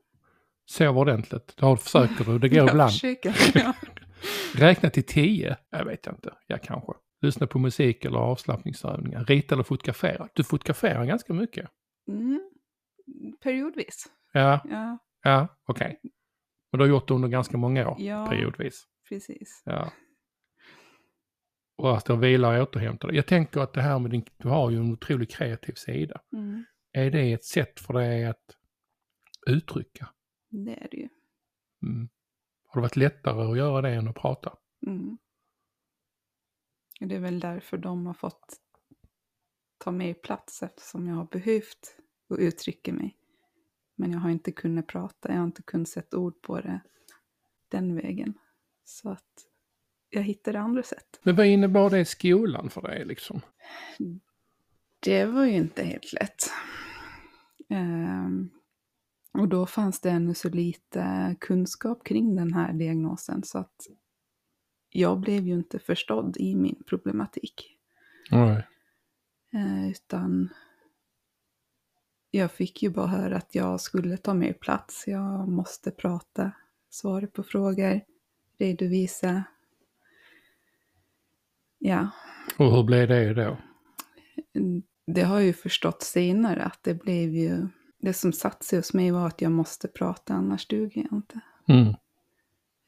Sov 0.66 0.98
ordentligt. 0.98 1.54
Det 1.56 1.66
har 1.66 1.76
du 1.76 1.82
försöker 1.82 2.24
du, 2.24 2.38
det 2.38 2.48
går 2.48 2.58
Jag 2.58 2.70
ibland. 2.70 2.92
försöker. 2.92 3.34
Ja. 3.54 3.72
Räkna 4.54 4.90
till 4.90 5.06
tio? 5.06 5.56
Jag 5.70 5.84
vet 5.84 6.06
inte, 6.06 6.34
jag 6.46 6.62
kanske. 6.62 6.92
Lyssna 7.20 7.46
på 7.46 7.58
musik 7.58 8.04
eller 8.04 8.18
avslappningsövningar. 8.18 9.24
Rita 9.24 9.54
eller 9.54 9.64
fotografera. 9.64 10.28
Du 10.34 10.44
fotograferar 10.44 11.04
ganska 11.04 11.32
mycket. 11.32 11.70
Mm. 12.08 12.50
Periodvis. 13.42 14.06
Ja, 14.32 14.60
Ja, 14.64 14.98
ja, 15.22 15.48
okej. 15.66 16.00
Och 16.72 16.78
du 16.78 16.84
har 16.84 16.88
gjort 16.88 17.08
det 17.08 17.14
under 17.14 17.28
ganska 17.28 17.56
många 17.56 17.88
år, 17.88 17.96
Ja. 17.98 18.26
periodvis. 18.26 18.84
precis. 19.08 19.62
Ja. 19.64 19.92
Och 21.76 21.96
att 21.96 22.04
du 22.06 22.16
vilar 22.16 22.60
och 22.60 22.68
återhämtar 22.68 23.08
dig. 23.08 23.16
Jag 23.16 23.26
tänker 23.26 23.60
att 23.60 23.72
det 23.72 23.82
här 23.82 23.98
med 23.98 24.10
din, 24.10 24.24
du 24.36 24.48
har 24.48 24.70
ju 24.70 24.76
en 24.76 24.92
otroligt 24.92 25.30
kreativ 25.30 25.72
sida. 25.72 26.20
Mm. 26.32 26.64
Är 26.92 27.10
det 27.10 27.32
ett 27.32 27.44
sätt 27.44 27.80
för 27.80 27.94
dig 27.94 28.24
att 28.26 28.56
uttrycka? 29.46 30.08
Det 30.48 30.72
är 30.84 30.88
det 30.90 30.96
ju. 30.96 31.08
Mm. 31.82 32.08
Har 32.66 32.80
det 32.80 32.82
varit 32.82 32.96
lättare 32.96 33.42
att 33.50 33.56
göra 33.58 33.82
det 33.82 33.90
än 33.90 34.08
att 34.08 34.16
prata? 34.16 34.56
Mm. 34.86 35.18
Det 37.00 37.14
är 37.16 37.20
väl 37.20 37.40
därför 37.40 37.76
de 37.78 38.06
har 38.06 38.14
fått 38.14 38.56
ta 39.82 39.90
mer 39.90 40.14
plats 40.14 40.62
eftersom 40.62 41.08
jag 41.08 41.14
har 41.14 41.24
behövt 41.24 41.96
att 42.30 42.38
uttrycka 42.38 42.92
mig. 42.92 43.16
Men 43.96 44.12
jag 44.12 44.18
har 44.18 44.30
inte 44.30 44.52
kunnat 44.52 44.86
prata, 44.86 45.28
jag 45.28 45.36
har 45.36 45.44
inte 45.44 45.62
kunnat 45.62 45.88
sätta 45.88 46.18
ord 46.18 46.42
på 46.42 46.60
det 46.60 46.80
den 47.68 47.94
vägen. 47.94 48.34
Så 48.84 49.10
att 49.10 49.48
jag 50.10 50.22
hittade 50.22 50.60
andra 50.60 50.82
sätt. 50.82 51.20
Men 51.22 51.36
vad 51.36 51.46
innebar 51.46 51.90
det 51.90 52.00
i 52.00 52.04
skolan 52.04 52.70
för 52.70 52.82
dig 52.82 53.04
liksom? 53.04 53.40
Det 55.00 55.24
var 55.24 55.44
ju 55.44 55.52
inte 55.52 55.84
helt 55.84 56.12
lätt. 56.12 56.50
Ehm, 57.68 58.50
och 59.32 59.48
då 59.48 59.66
fanns 59.66 60.00
det 60.00 60.10
ännu 60.10 60.34
så 60.34 60.48
lite 60.48 61.36
kunskap 61.40 62.04
kring 62.04 62.36
den 62.36 62.52
här 62.52 62.72
diagnosen 62.72 63.42
så 63.42 63.58
att 63.58 63.86
jag 64.90 65.20
blev 65.20 65.46
ju 65.46 65.54
inte 65.54 65.78
förstådd 65.78 66.36
i 66.36 66.54
min 66.54 66.82
problematik. 66.86 67.78
Nej. 68.30 68.66
Eh, 69.54 69.90
utan 69.90 70.48
jag 72.30 72.52
fick 72.52 72.82
ju 72.82 72.90
bara 72.90 73.06
höra 73.06 73.36
att 73.36 73.54
jag 73.54 73.80
skulle 73.80 74.16
ta 74.16 74.34
mer 74.34 74.52
plats, 74.52 75.04
jag 75.06 75.48
måste 75.48 75.90
prata, 75.90 76.52
svara 76.90 77.26
på 77.26 77.42
frågor, 77.42 78.00
redovisa. 78.58 79.44
Ja, 81.78 82.10
Och 82.58 82.76
hur 82.76 82.82
blev 82.82 83.08
det 83.08 83.34
då? 83.34 83.56
det 85.06 85.22
har 85.22 85.34
jag 85.34 85.44
ju 85.44 85.52
förstått 85.52 86.02
senare 86.02 86.62
att 86.62 86.82
det 86.82 86.94
blev 86.94 87.34
ju... 87.34 87.68
Det 87.98 88.12
som 88.12 88.32
satt 88.32 88.62
sig 88.62 88.78
hos 88.78 88.94
mig 88.94 89.10
var 89.10 89.26
att 89.26 89.40
jag 89.40 89.52
måste 89.52 89.88
prata, 89.88 90.34
annars 90.34 90.66
duger 90.66 91.06
jag 91.10 91.18
inte. 91.18 91.40
Mm. 91.68 91.88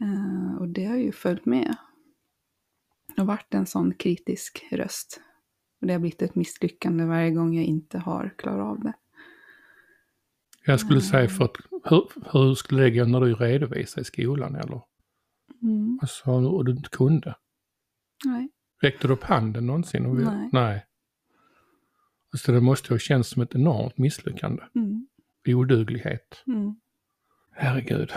Eh, 0.00 0.56
och 0.58 0.68
det 0.68 0.84
har 0.84 0.96
ju 0.96 1.12
följt 1.12 1.46
med. 1.46 1.76
Har 3.16 3.24
varit 3.24 3.54
en 3.54 3.66
sån 3.66 3.94
kritisk 3.94 4.66
röst. 4.70 5.20
Och 5.84 5.88
det 5.88 5.94
har 5.94 6.00
blivit 6.00 6.22
ett 6.22 6.34
misslyckande 6.34 7.04
varje 7.04 7.30
gång 7.30 7.54
jag 7.54 7.64
inte 7.64 7.98
har 7.98 8.34
klarat 8.38 8.66
av 8.66 8.80
det. 8.80 8.92
Jag 10.66 10.80
skulle 10.80 10.98
Mm. 11.00 11.02
säga 11.02 11.28
för 11.28 11.44
att 11.44 11.56
hur, 11.84 12.08
hur 12.32 12.54
skulle 12.54 12.82
det 12.82 12.90
gå 12.90 13.04
när 13.04 13.20
du 13.20 13.34
redovisade 13.34 14.00
i 14.00 14.04
skolan 14.04 14.54
eller? 14.54 14.80
Mm. 15.62 15.98
Alltså, 16.02 16.30
och 16.30 16.64
du 16.64 16.72
inte 16.72 16.88
kunde? 16.88 17.34
Nej. 18.24 18.48
Räckte 18.82 19.06
du 19.08 19.12
upp 19.12 19.22
handen 19.22 19.66
någonsin? 19.66 20.06
Och 20.06 20.14
Nej. 20.14 20.48
Nej. 20.52 20.86
Alltså 22.32 22.52
det 22.52 22.60
måste 22.60 22.88
ju 22.88 22.94
ha 22.94 22.98
känts 22.98 23.28
som 23.28 23.42
ett 23.42 23.54
enormt 23.54 23.98
misslyckande. 23.98 24.62
Mm. 24.74 25.06
Oduglighet. 25.48 26.42
Mm. 26.46 26.76
Herregud. 27.52 28.12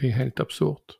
Det 0.00 0.06
är 0.06 0.12
helt 0.12 0.40
absurt. 0.40 0.92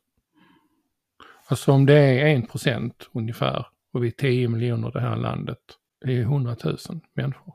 Alltså 1.47 1.71
om 1.71 1.85
det 1.85 1.99
är 1.99 2.25
en 2.35 2.47
procent 2.47 3.09
ungefär 3.13 3.65
och 3.93 4.03
vi 4.03 4.07
är 4.07 4.11
10 4.11 4.47
miljoner 4.47 4.87
i 4.87 4.91
det 4.91 5.01
här 5.01 5.15
landet. 5.15 5.59
Det 6.01 6.17
är 6.17 6.21
100 6.21 6.55
000 6.63 6.77
människor. 7.13 7.53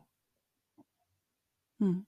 Mm. 1.80 2.04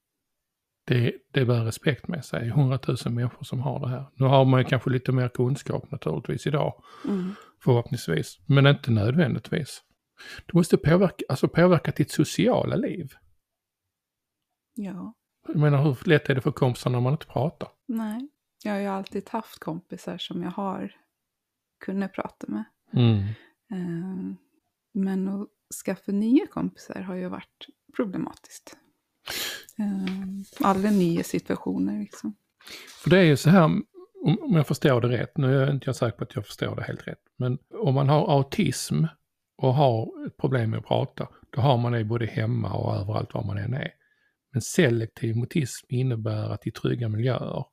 Det, 0.87 1.13
det 1.33 1.45
bär 1.45 1.65
respekt 1.65 2.09
med 2.09 2.25
sig. 2.25 2.49
100 2.49 2.79
000 2.89 2.97
människor 3.15 3.45
som 3.45 3.61
har 3.61 3.81
det 3.81 3.89
här. 3.89 4.07
Nu 4.15 4.27
har 4.27 4.45
man 4.45 4.61
ju 4.61 4.65
kanske 4.65 4.91
lite 4.91 5.13
mer 5.13 5.29
kunskap 5.29 5.91
naturligtvis 5.91 6.47
idag. 6.47 6.83
Mm. 7.05 7.35
Förhoppningsvis. 7.65 8.39
Men 8.47 8.67
inte 8.67 8.91
nödvändigtvis. 8.91 9.83
Du 10.47 10.59
måste 10.59 10.77
påverka, 10.77 11.25
alltså 11.29 11.49
påverka 11.49 11.91
ditt 11.91 12.11
sociala 12.11 12.77
liv. 12.77 13.13
Ja. 14.75 15.15
Jag 15.49 15.57
menar 15.57 15.83
hur 15.83 15.99
lätt 16.09 16.31
är 16.31 16.35
det 16.35 16.41
för 16.41 16.53
kompisar 16.53 16.91
när 16.91 17.01
man 17.01 17.13
inte 17.13 17.27
pratar? 17.27 17.69
Nej. 17.87 18.29
Jag 18.65 18.73
har 18.73 18.81
ju 18.81 18.87
alltid 18.87 19.29
haft 19.29 19.59
kompisar 19.59 20.19
som 20.19 20.43
jag 20.43 20.51
har 20.51 20.97
kunnat 21.81 22.13
prata 22.13 22.47
med. 22.49 22.65
Mm. 22.93 23.25
Ehm, 23.73 24.37
men 24.93 25.29
att 25.29 25.49
skaffa 25.85 26.13
nya 26.13 26.47
kompisar 26.47 27.01
har 27.01 27.15
ju 27.15 27.29
varit 27.29 27.67
problematiskt. 27.97 28.77
Ehm, 29.79 30.45
Alla 30.61 30.91
nya 30.91 31.23
situationer 31.23 32.01
liksom. 32.01 32.35
För 33.03 33.11
det 33.11 33.19
är 33.19 33.25
ju 33.25 33.37
så 33.37 33.51
här, 33.51 33.65
om 34.25 34.53
jag 34.53 34.67
förstår 34.67 35.01
det 35.01 35.09
rätt, 35.09 35.37
nu 35.37 35.57
är 35.57 35.61
jag 35.61 35.75
inte 35.75 35.87
jag 35.87 35.97
säker 35.97 36.19
på 36.19 36.25
att 36.25 36.35
jag 36.35 36.47
förstår 36.47 36.77
det 36.77 36.83
helt 36.83 37.09
rätt, 37.09 37.23
men 37.37 37.59
om 37.71 37.95
man 37.95 38.09
har 38.09 38.33
autism 38.37 39.05
och 39.57 39.75
har 39.75 40.27
ett 40.27 40.37
problem 40.37 40.71
med 40.71 40.79
att 40.79 40.87
prata, 40.87 41.29
då 41.51 41.61
har 41.61 41.79
man 41.79 41.93
det 41.93 42.05
både 42.05 42.27
hemma 42.27 42.73
och 42.73 42.97
överallt 42.97 43.35
var 43.35 43.45
man 43.45 43.59
än 43.59 43.75
är. 43.75 43.91
Men 44.53 44.63
selektiv 44.63 45.37
mutism 45.37 45.87
innebär 45.89 46.51
att 46.51 46.67
i 46.67 46.71
trygga 46.71 47.09
miljöer, 47.09 47.65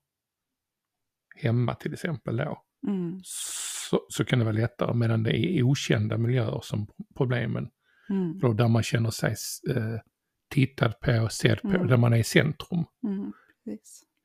hemma 1.35 1.75
till 1.75 1.93
exempel 1.93 2.37
då, 2.37 2.63
Mm. 2.87 3.19
så, 3.23 4.05
så 4.09 4.25
kan 4.25 4.39
det 4.39 4.45
vara 4.45 4.55
lättare, 4.55 4.93
medan 4.93 5.23
det 5.23 5.37
är 5.37 5.63
okända 5.63 6.17
miljöer 6.17 6.59
som 6.63 6.87
problemen, 7.15 7.69
Mm. 8.09 8.39
då 8.39 8.53
där 8.53 8.67
man 8.67 8.83
känner 8.83 9.09
sig 9.09 9.35
eh, 9.75 9.99
tittad 10.49 10.99
på, 10.99 11.27
sedd 11.31 11.61
på, 11.61 11.67
Mm. 11.67 11.87
där 11.87 11.97
man 11.97 12.13
är 12.13 12.17
i 12.17 12.23
centrum, 12.23 12.85
Mm. 13.03 13.33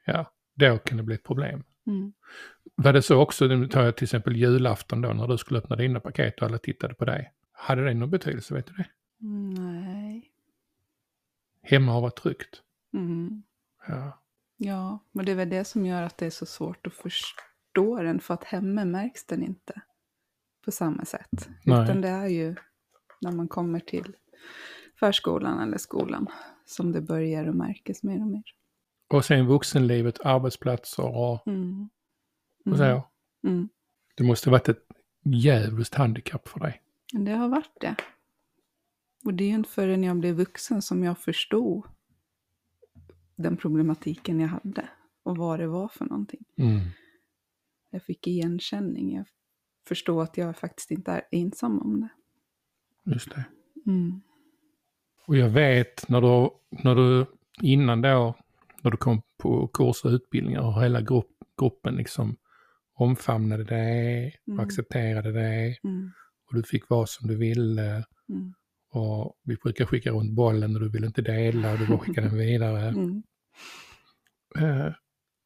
Ja, 0.06 0.32
då 0.54 0.78
kan 0.78 0.96
det 0.96 1.02
bli 1.02 1.14
ett 1.14 1.24
problem. 1.24 1.62
Mm. 1.86 2.12
Var 2.74 2.92
det 2.92 3.02
så 3.02 3.16
också, 3.20 3.46
nu 3.46 3.68
tar 3.68 3.84
jag 3.84 3.96
till 3.96 4.04
exempel 4.04 4.36
julafton 4.36 5.00
då, 5.00 5.12
när 5.12 5.26
du 5.28 5.38
skulle 5.38 5.58
öppna 5.60 5.76
dina 5.76 6.00
paket 6.00 6.36
och 6.40 6.46
alla 6.46 6.58
tittade 6.58 6.94
på 6.94 7.04
dig. 7.04 7.32
Hade 7.52 7.84
det 7.84 7.94
någon 7.94 8.10
betydelse, 8.10 8.54
vet 8.54 8.66
du 8.66 8.72
det? 8.72 8.86
Nej. 9.60 10.32
Hemma 11.62 11.92
har 11.92 12.00
varit 12.00 12.16
tryggt. 12.16 12.62
Ja. 13.86 14.22
Ja, 14.56 14.98
men 15.12 15.26
det 15.26 15.32
är 15.32 15.36
väl 15.36 15.48
det 15.50 15.64
som 15.64 15.86
gör 15.86 16.02
att 16.02 16.18
det 16.18 16.26
är 16.26 16.30
så 16.30 16.46
svårt 16.46 16.86
att 16.86 16.94
förstå 16.94 17.42
den, 17.74 18.20
för 18.20 18.34
att 18.34 18.44
hemma 18.44 18.84
märks 18.84 19.26
den 19.26 19.42
inte 19.42 19.82
på 20.64 20.70
samma 20.70 21.04
sätt. 21.04 21.48
Nej. 21.64 21.84
Utan 21.84 22.00
det 22.00 22.08
är 22.08 22.26
ju 22.26 22.56
när 23.20 23.32
man 23.32 23.48
kommer 23.48 23.80
till 23.80 24.16
förskolan 25.00 25.60
eller 25.60 25.78
skolan 25.78 26.26
som 26.64 26.92
det 26.92 27.00
börjar 27.00 27.46
att 27.46 27.56
märkas 27.56 28.02
mer 28.02 28.20
och 28.20 28.26
mer. 28.26 28.42
Och 29.08 29.24
sen 29.24 29.46
vuxenlivet, 29.46 30.20
arbetsplatser 30.20 31.16
och, 31.16 31.46
Mm. 31.46 31.88
och 32.66 32.76
så. 32.76 33.08
Mm. 33.44 33.68
Det 34.16 34.24
måste 34.24 34.50
varit 34.50 34.68
ett 34.68 34.86
jävligt 35.24 35.94
handikapp 35.94 36.48
för 36.48 36.60
dig. 36.60 36.82
Det 37.12 37.32
har 37.32 37.48
varit 37.48 37.80
det. 37.80 37.94
Och 39.24 39.34
det 39.34 39.44
är 39.44 39.48
ju 39.48 39.54
inte 39.54 39.70
förrän 39.70 40.04
jag 40.04 40.16
blev 40.16 40.34
vuxen 40.34 40.82
som 40.82 41.04
jag 41.04 41.18
förstod 41.18 41.86
den 43.36 43.56
problematiken 43.56 44.40
jag 44.40 44.48
hade 44.48 44.88
och 45.22 45.36
vad 45.36 45.60
det 45.60 45.66
var 45.66 45.88
för 45.88 46.04
någonting. 46.04 46.44
Mm. 46.56 46.80
Jag 47.90 48.02
fick 48.02 48.26
igenkänning. 48.26 49.14
Jag 49.14 49.26
förstod 49.88 50.22
att 50.22 50.36
jag 50.36 50.56
faktiskt 50.56 50.90
inte 50.90 51.10
är 51.12 51.22
ensam 51.30 51.78
om 51.78 52.00
det. 52.00 52.08
Just 53.12 53.30
det. 53.30 53.44
Mm. 53.86 54.20
Och 55.26 55.36
jag 55.36 55.48
vet 55.48 56.08
när 56.08 56.20
du, 56.20 56.50
när 56.84 56.94
du 56.94 57.26
innan 57.62 58.02
då, 58.02 58.34
när 58.82 58.90
du 58.90 58.96
kom 58.96 59.22
på 59.38 59.68
kurs 59.68 60.04
och 60.04 60.10
utbildningar 60.10 60.60
och 60.60 60.82
hela 60.82 61.00
grupp, 61.00 61.30
gruppen 61.60 61.94
liksom 61.96 62.36
omfamnade 62.94 63.64
dig 63.64 64.36
och 64.46 64.48
Mm. 64.52 64.64
accepterade 64.64 65.32
dig 65.32 65.78
Mm. 65.84 66.10
och 66.48 66.54
du 66.54 66.62
fick 66.62 66.88
vara 66.88 67.06
som 67.06 67.28
du 67.28 67.36
ville. 67.36 68.04
Mm. 68.28 68.54
Och 68.90 69.34
vi 69.44 69.56
brukar 69.56 69.86
skicka 69.86 70.10
runt 70.10 70.32
bollen 70.32 70.74
och 70.74 70.80
du 70.80 70.88
vill 70.90 71.04
inte 71.04 71.22
dela 71.22 71.72
och 71.72 71.78
du 71.78 71.86
bara 71.86 71.98
skickar 71.98 72.22
den 72.22 72.36
vidare. 72.38 72.88
Mm. 72.88 73.22
Eh, 74.58 74.92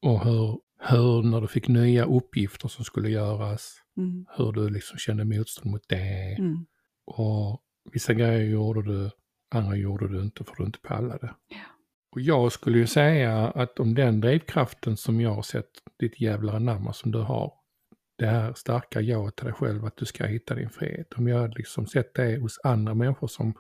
och 0.03 0.25
hur, 0.25 0.61
hur 0.91 1.23
när 1.23 1.41
du 1.41 1.49
fick 1.49 1.69
nya 1.69 2.05
uppgifter 2.05 2.69
som 2.69 2.85
skulle 2.85 3.09
göras, 3.11 3.79
Mm. 3.97 4.27
hur 4.37 4.53
du 4.53 4.71
liksom 4.71 4.99
kände 4.99 5.25
motstånd 5.25 5.73
mot 5.73 5.89
det. 5.89 6.37
Mm. 6.39 6.67
Och 7.07 7.63
vissa 7.93 8.15
grejer 8.15 8.51
gjorde 8.51 8.83
du, 8.83 9.11
andra 9.55 9.77
gjorde 9.77 10.09
du 10.09 10.23
inte 10.23 10.45
för 10.45 10.55
du 10.57 10.65
inte 10.65 10.79
pallade. 10.79 11.35
Ja. 11.49 11.57
Och 12.15 12.21
jag 12.21 12.53
skulle 12.53 12.79
ju 12.79 12.87
säga 12.87 13.49
att 13.49 13.81
om 13.81 13.95
den 13.95 14.21
drivkraften 14.21 14.97
som 14.97 15.21
jag 15.21 15.35
har 15.35 15.43
sett, 15.43 15.71
ditt 15.99 16.21
jävla 16.21 16.53
anamma 16.53 16.93
som 16.93 17.11
du 17.13 17.19
har, 17.19 17.53
det 18.19 18.27
här 18.27 18.53
starka 18.55 19.01
jaet 19.01 19.37
till 19.37 19.45
dig 19.45 19.55
själv 19.55 19.85
att 19.85 19.97
du 19.97 20.05
ska 20.05 20.25
hitta 20.25 20.55
din 20.55 20.71
frihet. 20.71 21.13
Om 21.17 21.29
jag 21.29 21.39
hade 21.41 21.55
liksom 21.57 21.87
sett 21.87 22.15
det 22.15 22.41
hos 22.41 22.61
andra 22.65 22.95
människor 22.95 23.27
som, 23.27 23.55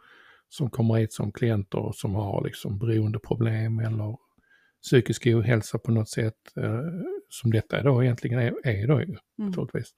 som 0.49 0.71
kommer 0.71 0.95
hit 0.95 1.13
som 1.13 1.33
klienter 1.33 1.79
och 1.79 1.95
som 1.95 2.15
har 2.15 2.45
liksom 2.45 2.79
beroendeproblem 2.79 3.79
eller 3.79 4.17
psykisk 4.83 5.27
ohälsa 5.27 5.79
på 5.79 5.91
något 5.93 6.09
sätt, 6.09 6.53
eh, 6.57 6.81
som 7.29 7.51
detta 7.51 7.83
då 7.83 8.03
egentligen 8.03 8.39
är, 8.39 8.67
är 8.67 8.87
då 8.87 9.01
ju 9.01 9.05
Mm. 9.05 9.19
naturligtvis. 9.37 9.95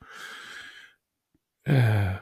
Eh, 1.67 2.13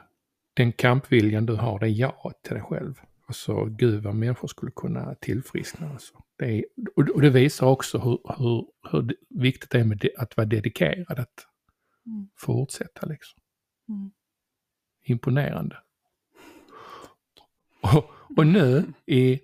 den 0.53 0.71
kampviljan 0.71 1.45
du 1.45 1.53
har, 1.55 1.79
det 1.79 1.85
är 1.85 1.89
ja 1.89 2.31
till 2.43 2.53
dig 2.53 2.63
själv. 2.63 2.99
Alltså 3.25 3.65
gud 3.65 4.03
vad 4.03 4.15
människor 4.15 4.47
skulle 4.47 4.71
kunna 4.75 5.15
tillfriskna. 5.15 5.89
Alltså. 5.89 6.23
Det 6.37 6.45
är, 6.45 6.65
och, 6.95 7.21
det 7.21 7.29
visar 7.29 7.67
också 7.67 7.97
hur, 7.97 8.19
hur, 8.37 8.65
hur 8.91 9.15
viktigt 9.29 9.69
det 9.69 9.79
är 9.79 9.83
med 9.83 9.97
de, 9.97 10.11
att 10.17 10.37
vara 10.37 10.47
dedikerad, 10.47 11.19
att 11.19 11.47
Mm. 12.05 12.27
fortsätta 12.35 13.05
liksom. 13.07 13.39
Mm. 13.89 14.11
Imponerande. 15.03 15.77
Och, 17.81 18.11
och 18.37 18.47
nu, 18.47 18.83
i, 19.05 19.39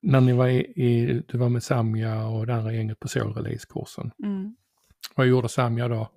när, 0.00 0.20
ni 0.20 0.32
var 0.32 0.48
i, 0.48 0.58
i, 0.60 1.22
du 1.28 1.38
var 1.38 1.48
med 1.48 1.62
Samja 1.62 2.26
och 2.26 2.46
det 2.46 2.54
andra 2.54 2.72
gänget 2.72 3.00
på 3.00 3.08
Soul-release-kursen, 3.08 4.10
Mm. 4.22 4.56
vad 5.14 5.26
gjorde 5.26 5.48
Samja 5.48 5.88
då? 5.88 6.10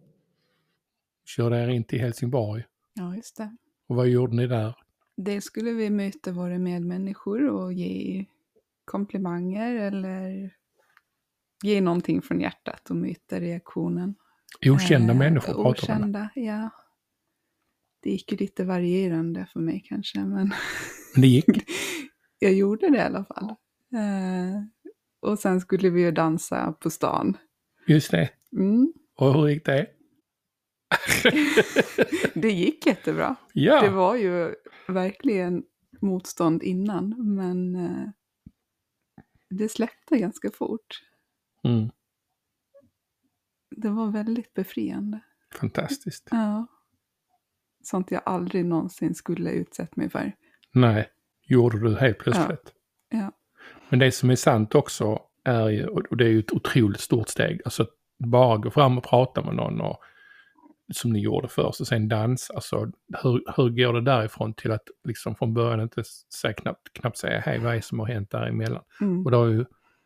Körde 1.25 1.57
er 1.63 1.67
in 1.67 1.83
till 1.83 1.99
Helsingborg. 1.99 2.63
Ja, 2.93 3.15
just 3.15 3.37
det. 3.37 3.55
Och 3.87 3.95
vad 3.95 4.07
gjorde 4.07 4.35
ni 4.35 4.47
där? 4.47 4.75
Dels 5.17 5.45
skulle 5.45 5.71
vi 5.71 5.89
möta 5.89 6.31
våra 6.31 6.57
medmänniskor 6.59 7.49
och 7.49 7.73
ge 7.73 8.25
komplimanger 8.85 9.75
eller 9.75 10.51
ge 11.63 11.81
någonting 11.81 12.21
från 12.21 12.39
hjärtat 12.41 12.89
och 12.89 12.95
möta 12.95 13.39
reaktionen. 13.39 14.15
Okända 14.65 15.13
Eh, 15.13 15.19
människor 15.19 15.53
pratar. 15.53 15.69
Okända, 15.69 16.29
ja. 16.35 16.69
Det 18.03 18.09
gick 18.09 18.31
ju 18.31 18.37
lite 18.37 18.63
varierande 18.63 19.47
för 19.53 19.59
mig 19.59 19.83
kanske, 19.85 20.19
men 20.19 20.53
Men 21.13 21.21
det 21.21 21.27
gick. 21.27 21.45
jag 22.39 22.53
gjorde 22.53 22.89
det 22.89 22.97
i 22.97 23.01
alla 23.01 23.25
fall. 23.25 23.49
Eh, 23.93 24.61
och 25.19 25.39
sen 25.39 25.61
skulle 25.61 25.89
vi 25.89 26.01
ju 26.01 26.11
dansa 26.11 26.73
på 26.79 26.89
stan. 26.89 27.37
Just 27.87 28.11
det. 28.11 28.29
Mm. 28.51 28.93
Och 29.15 29.33
hur 29.33 29.47
gick 29.47 29.65
det? 29.65 29.87
Det 32.33 32.51
gick 32.51 32.85
jättebra. 32.85 33.35
Ja, 33.53 33.81
Det 33.81 33.89
var 33.89 34.15
ju 34.15 34.55
verkligen 34.87 35.63
motstånd 36.01 36.63
innan, 36.63 37.35
men 37.35 37.75
eh, 37.75 38.09
det 39.49 39.69
släppte 39.69 40.17
ganska 40.17 40.51
fort. 40.51 41.01
mm, 41.63 41.89
Det 43.75 43.89
var 43.89 44.07
väldigt 44.11 44.53
befriande. 44.53 45.19
fantastiskt. 45.59 46.27
Ja. 46.31 46.67
Sånt 47.83 48.11
jag 48.11 48.21
aldrig 48.25 48.65
någonsin 48.65 49.15
skulle 49.15 49.51
utsätta 49.51 49.93
mig 49.95 50.09
för. 50.09 50.31
Nej, 50.73 51.09
gjorde 51.47 51.79
du 51.79 51.95
helt 51.95 52.17
plötsligt. 52.17 52.73
Ja. 53.09 53.31
Men 53.89 53.99
det 53.99 54.11
som 54.11 54.29
är 54.29 54.35
sant 54.35 54.75
också 54.75 55.19
är 55.43 55.69
ju, 55.69 55.87
och 55.87 56.17
det 56.17 56.25
är 56.25 56.29
ju 56.29 56.39
ett 56.39 56.53
otroligt 56.53 56.99
stort 56.99 57.29
steg, 57.29 57.61
alltså 57.65 57.83
att 57.83 57.89
bara 58.17 58.57
gå 58.57 58.71
fram 58.71 58.97
och 58.97 59.03
prata 59.03 59.41
med 59.41 59.55
någon 59.55 59.81
och 59.81 60.01
som 60.93 61.13
ni 61.13 61.19
gjorde 61.19 61.47
först 61.47 61.81
och 61.81 61.87
sen 61.87 62.07
dansa. 62.07 62.53
Alltså 62.53 62.91
hur, 63.23 63.43
hur 63.55 63.69
går 63.69 63.93
det 63.93 64.01
därifrån 64.01 64.53
till 64.53 64.71
att 64.71 64.87
liksom 65.03 65.35
från 65.35 65.53
början 65.53 65.81
inte 65.81 66.03
säga, 66.41 66.53
knappt, 66.53 66.93
knappt 66.93 67.17
säga 67.17 67.39
hej, 67.39 67.59
vad 67.59 67.71
är 67.71 67.75
det 67.75 67.81
som 67.81 67.99
har 67.99 68.07
hänt 68.07 68.31
däremellan? 68.31 68.83
Mm. 69.01 69.25
Och 69.25 69.31
det 69.31 69.37
har 69.37 69.45
ju 69.45 69.65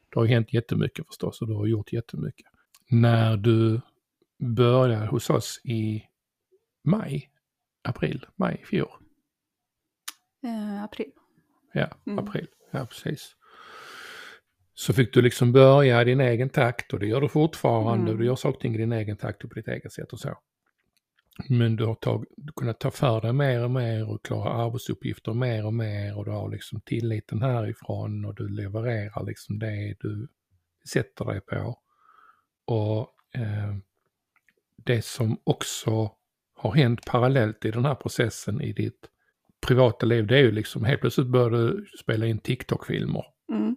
det 0.09 0.19
har 0.19 0.25
hänt 0.25 0.53
jättemycket 0.53 1.07
förstås 1.07 1.41
och 1.41 1.47
du 1.47 1.53
har 1.53 1.67
gjort 1.67 1.93
jättemycket. 1.93 2.45
När 2.89 3.37
du 3.37 3.81
började 4.39 5.05
hos 5.05 5.29
oss 5.29 5.61
i 5.63 6.03
maj, 6.83 7.29
april, 7.83 8.25
maj 8.35 8.59
i 8.61 8.65
fjol. 8.65 8.89
Eh, 10.43 10.83
april. 10.83 11.11
Ja, 11.73 11.87
Mm. 12.07 12.19
april. 12.19 12.47
Ja, 12.71 12.85
precis. 12.85 13.35
Så 14.73 14.93
fick 14.93 15.13
du 15.13 15.21
liksom 15.21 15.51
börja 15.51 16.01
i 16.01 16.05
din 16.05 16.19
egen 16.21 16.49
takt 16.49 16.93
och 16.93 16.99
det 16.99 17.07
gör 17.07 17.21
du 17.21 17.29
fortfarande. 17.29 18.05
Mm. 18.11 18.17
Du 18.19 18.25
gör 18.25 18.35
saker 18.35 18.69
i 18.69 18.77
din 18.77 18.91
egen 18.91 19.17
takt 19.17 19.43
och 19.43 19.49
på 19.49 19.55
ditt 19.55 19.67
eget 19.67 19.91
sätt 19.93 20.13
och 20.13 20.19
så. 20.19 20.37
Men 21.49 21.75
du 21.75 21.85
har 21.85 21.95
tag, 21.95 22.25
du 22.37 22.53
kunnat 22.53 22.79
ta 22.79 22.91
för 22.91 23.21
dig 23.21 23.33
mer 23.33 23.63
och 23.63 23.71
mer 23.71 24.09
och 24.09 24.25
klara 24.25 24.53
arbetsuppgifter 24.53 25.33
mer 25.33 25.65
och 25.65 25.73
mer 25.73 26.17
och 26.17 26.25
du 26.25 26.31
har 26.31 26.49
liksom 26.49 26.81
tilliten 26.81 27.41
härifrån 27.41 28.25
och 28.25 28.35
du 28.35 28.47
levererar 28.49 29.25
liksom 29.25 29.59
det 29.59 29.95
du 29.99 30.27
sätter 30.89 31.25
dig 31.25 31.41
på. 31.41 31.79
Och 32.65 33.07
eh, 33.35 33.75
det 34.75 35.05
som 35.05 35.37
också 35.43 36.11
har 36.55 36.75
hänt 36.75 37.05
parallellt 37.05 37.65
i 37.65 37.71
den 37.71 37.85
här 37.85 37.95
processen 37.95 38.61
i 38.61 38.73
ditt 38.73 39.07
privata 39.67 40.05
liv, 40.05 40.27
det 40.27 40.37
är 40.37 40.41
ju 40.41 40.51
liksom 40.51 40.83
helt 40.83 41.01
plötsligt 41.01 41.27
börjar 41.27 41.49
du 41.49 41.85
spela 41.99 42.25
in 42.25 42.39
TikTok-filmer. 42.39 43.25
Mm. 43.51 43.75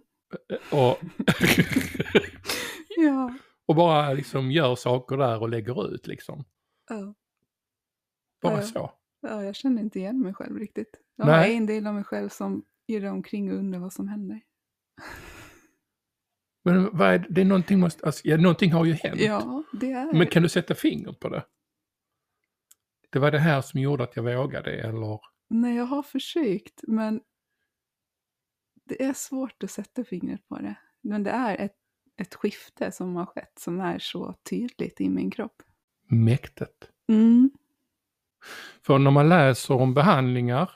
Och, 0.71 0.97
Ja. 2.97 3.33
och 3.65 3.75
bara 3.75 4.13
liksom 4.13 4.51
gör 4.51 4.75
saker 4.75 5.17
där 5.17 5.41
och 5.41 5.49
lägger 5.49 5.93
ut 5.95 6.07
liksom. 6.07 6.45
Ja. 6.89 7.13
Bara 8.41 8.55
Ja. 8.57 8.61
så. 8.61 8.91
ja, 9.21 9.43
jag 9.43 9.55
känner 9.55 9.81
inte 9.81 9.99
igen 9.99 10.21
mig 10.21 10.33
själv 10.33 10.59
riktigt. 10.59 10.99
Jag 11.15 11.27
Nej. 11.27 11.49
har 11.49 11.57
en 11.57 11.65
del 11.65 11.87
av 11.87 11.93
mig 11.93 12.03
själv 12.03 12.29
som 12.29 12.65
irrar 12.87 13.09
omkring 13.11 13.51
och 13.51 13.57
undrar 13.57 13.79
vad 13.79 13.93
som 13.93 14.07
händer. 14.07 14.41
Men 16.63 16.97
vad 16.97 17.07
är 17.13 17.19
det? 17.19 17.25
det 17.29 17.41
är 17.41 17.45
någonting, 17.45 17.79
måste, 17.79 18.05
alltså, 18.05 18.27
ja, 18.27 18.37
någonting 18.37 18.71
har 18.71 18.85
ju 18.85 18.93
hänt. 18.93 19.21
Ja, 19.21 19.63
det 19.73 19.91
är 19.91 20.13
Men 20.13 20.27
kan 20.27 20.43
du 20.43 20.49
sätta 20.49 20.75
fingret 20.75 21.19
på 21.19 21.29
det? 21.29 21.45
Det 23.09 23.19
var 23.19 23.31
det 23.31 23.39
här 23.39 23.61
som 23.61 23.79
gjorde 23.79 24.03
att 24.03 24.15
jag 24.15 24.23
vågade 24.23 24.71
eller? 24.71 25.19
Nej, 25.47 25.75
jag 25.75 25.85
har 25.85 26.03
försökt, 26.03 26.81
men 26.87 27.21
det 28.85 29.03
är 29.03 29.13
svårt 29.13 29.63
att 29.63 29.71
sätta 29.71 30.03
fingret 30.03 30.47
på 30.47 30.55
det. 30.57 30.75
Men 31.01 31.23
det 31.23 31.31
är 31.31 31.57
ett, 31.57 31.75
ett 32.17 32.35
skifte 32.35 32.91
som 32.91 33.15
har 33.15 33.25
skett 33.25 33.59
som 33.59 33.79
är 33.79 33.99
så 33.99 34.35
tydligt 34.49 35.01
i 35.01 35.09
min 35.09 35.31
kropp. 35.31 35.63
Mäktigt. 36.07 36.89
Mm. 37.07 37.51
För 38.85 38.99
när 38.99 39.11
man 39.11 39.29
läser 39.29 39.73
om 39.73 39.93
behandlingar 39.93 40.71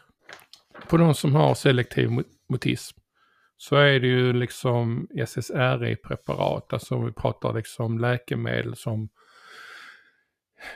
på 0.90 0.98
de 0.98 1.16
som 1.16 1.36
har 1.36 1.56
selektiv 1.56 2.12
mot- 2.12 2.28
mutism 2.50 3.00
så 3.58 3.76
är 3.76 4.00
det 4.00 4.08
ju 4.08 4.34
liksom 4.34 5.08
SSRI-preparat, 5.16 6.74
alltså 6.74 7.00
vi 7.06 7.12
pratar 7.12 7.54
liksom 7.54 8.00
läkemedel 8.00 8.76
som, 8.76 9.10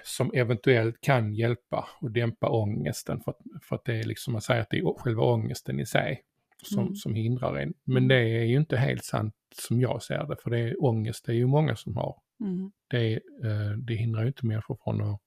som 0.03 0.31
eventuellt 0.33 1.01
kan 1.01 1.33
hjälpa 1.35 1.87
och 2.01 2.11
dämpa 2.11 2.49
ångesten 2.49 3.19
för 3.19 3.31
att, 3.31 3.37
för 3.63 3.75
att 3.75 3.85
det 3.85 3.95
är 3.99 4.03
liksom, 4.03 4.33
man 4.33 4.41
säger 4.41 4.61
att 4.61 4.69
det 4.69 4.77
är 4.79 4.97
själva 4.99 5.23
ångesten 5.23 5.79
i 5.79 5.85
sig 5.85 6.23
som, 6.63 6.79
Mm. 6.83 6.95
som 6.95 7.15
hindrar 7.15 7.55
en. 7.55 7.73
Men 7.83 8.07
det 8.07 8.15
är 8.15 8.43
ju 8.43 8.57
inte 8.57 8.77
helt 8.77 9.03
sant 9.03 9.35
som 9.55 9.81
jag 9.81 10.03
ser 10.03 10.23
det, 10.27 10.35
för 10.43 10.49
det 10.49 10.59
är 10.59 10.83
ångest, 10.83 11.25
det 11.25 11.31
är 11.31 11.35
ju 11.35 11.47
många 11.47 11.75
som 11.75 11.95
har 11.97 12.19
Mm. 12.43 12.71
det, 12.89 13.13
eh, 13.15 13.71
det 13.77 13.93
hindrar 13.93 14.21
ju 14.21 14.27
inte 14.27 14.45
människor 14.45 14.77
från 14.83 15.01
att 15.01 15.19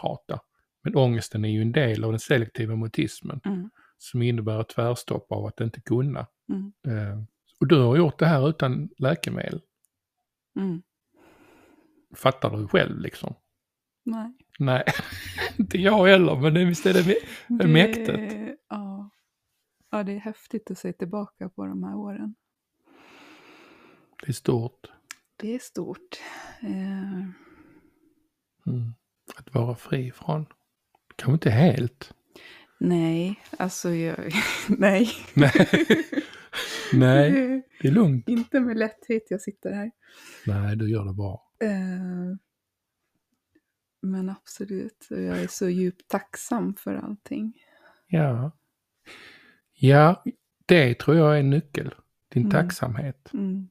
prata. 0.00 0.40
Men 0.82 0.96
ångesten 0.96 1.44
är 1.44 1.48
ju 1.48 1.62
en 1.62 1.72
del 1.72 2.04
av 2.04 2.10
den 2.12 2.20
selektiva 2.20 2.76
mutismen 2.76 3.40
Mm. 3.44 3.70
som 3.98 4.22
innebär 4.22 4.60
ett 4.60 4.68
tvärstopp 4.68 5.32
av 5.32 5.46
att 5.46 5.60
inte 5.60 5.80
kunna. 5.80 6.26
Mm. 6.48 6.72
Eh, 6.86 7.22
och 7.60 7.66
du 7.66 7.80
har 7.80 7.96
gjort 7.96 8.18
det 8.18 8.26
här 8.26 8.48
utan 8.48 8.88
läkemedel. 8.98 9.60
Mm. 10.58 10.82
Fattar 12.14 12.56
du 12.56 12.68
själv 12.68 12.98
liksom? 13.00 13.34
Nej. 14.04 14.32
Nej, 14.58 14.84
inte 15.58 15.78
jag 15.78 16.06
heller, 16.06 16.36
men 16.36 16.54
det, 16.54 16.64
visst 16.64 16.86
är 16.86 16.92
det 16.94 17.16
Det, 17.48 17.66
mäktigt. 17.66 18.58
Ja. 18.68 19.10
ja, 19.90 20.02
det 20.02 20.12
är 20.12 20.18
häftigt 20.20 20.70
att 20.70 20.78
se 20.78 20.92
tillbaka 20.92 21.48
på 21.48 21.66
de 21.66 21.82
här 21.84 21.96
åren. 21.96 22.34
det 24.22 24.28
är 24.28 24.32
stort. 24.32 24.86
Det 25.36 25.54
är 25.54 25.58
stort. 25.58 26.20
Eh, 26.62 27.28
Mm. 28.66 28.94
Att 29.36 29.54
vara 29.54 29.74
fri 29.74 30.10
från. 30.12 30.46
Kanske 31.16 31.32
inte 31.32 31.50
helt. 31.50 32.14
nej, 32.80 33.40
alltså 33.58 33.90
jag... 33.90 34.16
nej. 34.68 35.08
Nej. 35.34 35.68
Nej, 36.92 37.30
Det 37.32 37.38
är 37.38 37.62
det 37.82 37.88
är 37.88 37.92
lugnt. 37.92 38.28
inte 38.28 38.60
med 38.60 38.76
lätthet 38.76 39.22
jag 39.30 39.40
sitter 39.40 39.72
här. 39.72 39.90
Nej, 40.46 40.76
du 40.76 40.90
gör 40.90 41.04
det 41.04 41.12
bra. 41.14 41.50
Eh, 41.60 42.36
men 44.04 44.30
absolut, 44.30 45.06
och 45.10 45.20
jag 45.22 45.38
är 45.42 45.46
så 45.46 45.68
djupt 45.68 46.08
tacksam 46.08 46.74
för 46.74 46.94
allting. 46.94 47.52
Ja. 48.06 48.50
Ja, 49.74 50.24
det 50.66 50.94
tror 50.94 51.16
jag 51.16 51.34
är 51.36 51.40
en 51.40 51.50
nyckel. 51.50 51.94
Din 52.28 52.42
Mm. 52.42 52.50
tacksamhet. 52.52 53.30
Mm. 53.34 53.68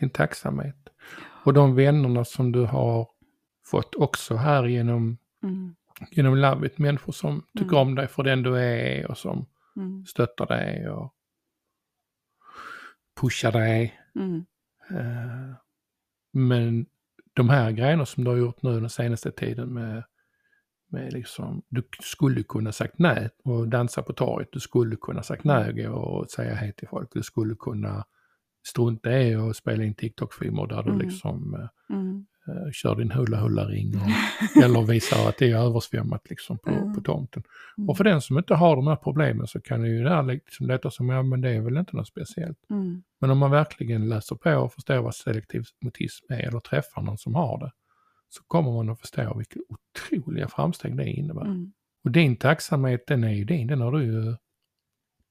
Din 0.00 0.10
tacksamhet. 0.10 0.88
Och 1.44 1.52
de 1.54 1.74
vännerna 1.74 2.24
som 2.24 2.52
du 2.52 2.60
har 2.64 3.08
fått 3.66 3.94
också 3.94 4.36
här 4.36 4.64
genom, 4.66 5.18
Mm. 5.42 5.74
genom 6.10 6.64
It. 6.64 6.78
Människor 6.78 7.12
som 7.12 7.46
tycker 7.58 7.76
Mm. 7.76 7.88
om 7.88 7.94
dig 7.94 8.08
för 8.08 8.22
den 8.22 8.42
du 8.42 8.56
är 8.58 9.10
och 9.10 9.18
som 9.18 9.46
Mm. 9.76 10.06
stöttar 10.06 10.46
dig 10.46 10.88
och 10.88 11.14
pushar 13.20 13.52
dig. 13.52 14.00
Mm. 14.14 14.44
Eh, 14.90 15.54
Men 16.32 16.86
de 17.34 17.48
här 17.48 17.70
grejerna 17.72 18.06
som 18.06 18.24
du 18.24 18.30
har 18.30 18.36
gjort 18.38 18.62
nu 18.62 18.80
den 18.80 18.90
senaste 18.90 19.30
tiden 19.32 19.74
med, 19.74 20.04
med 20.90 21.12
liksom, 21.12 21.62
du 21.68 21.82
skulle 22.02 22.42
kunna 22.42 22.72
sagt 22.72 22.98
nej 22.98 23.30
och 23.44 23.68
dansa 23.68 24.02
på 24.02 24.12
torget. 24.12 24.48
Du 24.52 24.60
skulle 24.60 24.96
kunna 24.96 25.22
sagt 25.22 25.44
nej 25.44 25.88
och 25.88 26.20
och 26.20 26.30
säga 26.30 26.54
hej 26.54 26.72
till 26.72 26.88
folk. 26.88 27.08
Du 27.12 27.22
skulle 27.22 27.54
kunna 27.54 28.04
strunta 28.66 29.18
i 29.22 29.36
och 29.36 29.56
spela 29.56 29.84
in 29.84 29.94
TikTok-filmer 29.94 30.66
där 30.66 30.82
du 30.82 30.90
Mm. 30.90 31.06
liksom 31.06 31.54
eh, 31.54 31.96
Mm. 31.96 32.26
Eh, 32.48 32.70
kör 32.72 32.96
din 32.96 33.10
hula-hula-ring 33.10 33.92
eller 34.64 34.82
visar 34.82 35.28
att 35.28 35.38
det 35.38 35.50
är 35.50 35.56
översvämmat 35.56 36.30
liksom 36.30 36.58
på, 36.58 36.70
Mm. 36.70 36.94
på 36.94 37.00
tomten. 37.00 37.42
Och 37.88 37.96
för 37.96 38.04
den 38.04 38.20
som 38.20 38.38
inte 38.38 38.54
har 38.54 38.76
de 38.76 38.86
här 38.86 38.96
problemen 38.96 39.46
så 39.46 39.60
kan 39.60 39.82
det 39.82 39.88
ju 39.88 40.04
där 40.04 40.22
liksom 40.22 40.66
låta 40.66 40.90
som, 40.90 41.08
ja 41.08 41.22
men 41.22 41.40
det 41.40 41.50
är 41.50 41.60
väl 41.60 41.76
inte 41.76 41.96
något 41.96 42.08
speciellt. 42.08 42.58
Mm. 42.70 43.02
Men 43.20 43.30
om 43.30 43.38
man 43.38 43.50
verkligen 43.50 44.08
läser 44.08 44.36
på 44.36 44.50
och 44.56 44.72
förstår 44.72 44.98
vad 44.98 45.14
selektiv 45.14 45.64
mutism 45.80 46.32
är 46.32 46.48
eller 46.48 46.60
träffar 46.60 47.02
någon 47.02 47.18
som 47.18 47.34
har 47.34 47.58
det 47.58 47.72
så 48.28 48.42
kommer 48.46 48.72
man 48.72 48.88
att 48.90 49.00
förstå 49.00 49.34
vilka 49.36 49.60
otroliga 49.68 50.48
framsteg 50.48 50.96
det 50.96 51.10
innebär. 51.10 51.44
Mm. 51.44 51.72
Och 52.04 52.10
din 52.10 52.36
tacksamhet 52.36 53.06
den 53.06 53.24
är 53.24 53.32
ju 53.32 53.44
din, 53.44 53.66
den 53.66 53.80
har 53.80 53.92
du 53.92 54.04
ju 54.04 54.36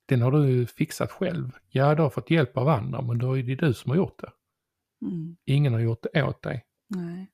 den 0.05 0.21
har 0.21 0.31
du 0.31 0.65
fixat 0.67 1.11
själv. 1.11 1.51
Ja, 1.69 1.95
du 1.95 2.01
har 2.01 2.09
fått 2.09 2.29
hjälp 2.29 2.57
av 2.57 2.67
andra 2.67 3.01
men 3.01 3.17
då 3.17 3.37
är 3.37 3.43
det 3.43 3.55
du 3.55 3.73
som 3.73 3.89
har 3.89 3.97
gjort 3.97 4.19
det. 4.21 4.31
Mm. 5.05 5.35
Ingen 5.45 5.73
har 5.73 5.79
gjort 5.79 6.05
det 6.13 6.23
åt 6.23 6.41
dig. 6.41 6.65
Nej. 6.87 7.31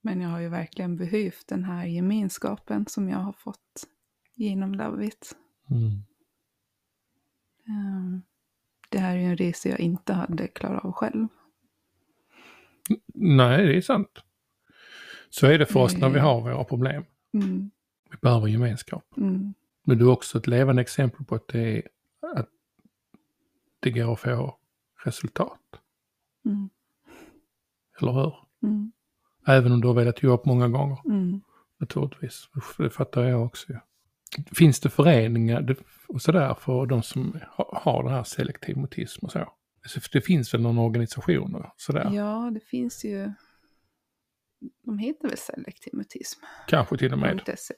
Men 0.00 0.20
jag 0.20 0.28
har 0.28 0.40
ju 0.40 0.48
verkligen 0.48 0.96
behövt 0.96 1.46
den 1.46 1.64
här 1.64 1.86
gemenskapen 1.86 2.86
som 2.86 3.08
jag 3.08 3.18
har 3.18 3.32
fått 3.32 3.88
genom 4.34 4.74
Love 4.74 5.06
It. 5.06 5.36
Mm. 5.70 5.90
Ehm, 7.68 8.22
Det 8.88 8.98
här 8.98 9.16
är 9.16 9.20
ju 9.20 9.26
en 9.26 9.36
resa 9.36 9.68
jag 9.68 9.80
inte 9.80 10.12
hade 10.12 10.48
klarat 10.48 10.84
av 10.84 10.92
själv. 10.92 11.28
Nej, 13.14 13.66
det 13.66 13.76
är 13.76 13.80
sant. 13.80 14.18
Så 15.30 15.46
är 15.46 15.58
det 15.58 15.66
för 15.66 15.80
oss 15.80 15.96
när 15.96 16.08
vi 16.08 16.18
har 16.18 16.40
våra 16.40 16.64
problem. 16.64 17.04
Mm. 17.32 17.70
Vi 18.10 18.16
behöver 18.22 18.46
gemenskap. 18.46 19.04
Mm. 19.16 19.54
Men 19.84 19.98
du 19.98 20.04
är 20.04 20.10
också 20.10 20.38
ett 20.38 20.46
levande 20.46 20.82
exempel 20.82 21.24
på 21.26 21.34
att 21.34 21.48
det, 21.48 21.76
är, 21.76 21.88
att 22.34 22.48
det 23.80 23.90
går 23.90 24.12
att 24.12 24.20
få 24.20 24.58
resultat. 25.04 25.80
Mm. 26.44 26.70
Eller 28.00 28.12
hur? 28.12 28.34
Mm. 28.64 28.92
Även 29.46 29.72
om 29.72 29.80
du 29.80 29.86
har 29.88 29.94
velat 29.94 30.22
ge 30.22 30.28
upp 30.28 30.44
många 30.44 30.68
gånger. 30.68 30.98
Mm. 31.04 31.40
Naturligtvis. 31.80 32.48
Det 32.78 32.90
fattar 32.90 33.22
jag 33.24 33.42
också. 33.44 33.72
Finns 34.56 34.80
det 34.80 34.90
föreningar 34.90 35.76
och 36.08 36.22
sådär 36.22 36.54
för 36.54 36.86
de 36.86 37.02
som 37.02 37.40
ha- 37.56 37.80
har 37.84 38.02
den 38.02 38.12
här 38.12 38.22
selektiv 38.24 38.76
mutism 38.76 39.24
och 39.26 39.32
så? 39.32 39.38
Alltså, 39.82 40.00
det 40.12 40.20
finns 40.20 40.54
väl 40.54 40.60
någon 40.62 40.78
organisation 40.78 41.54
och 41.54 41.66
sådär? 41.76 42.10
Ja, 42.12 42.50
det 42.54 42.60
finns 42.60 43.04
ju... 43.04 43.32
De 44.84 44.98
heter 44.98 45.28
väl 45.28 45.38
selektiv 45.38 45.94
mutism? 45.94 46.40
Kanske 46.68 46.96
till 46.96 47.12
och 47.12 47.18
med. 47.18 47.40
.se. 47.58 47.74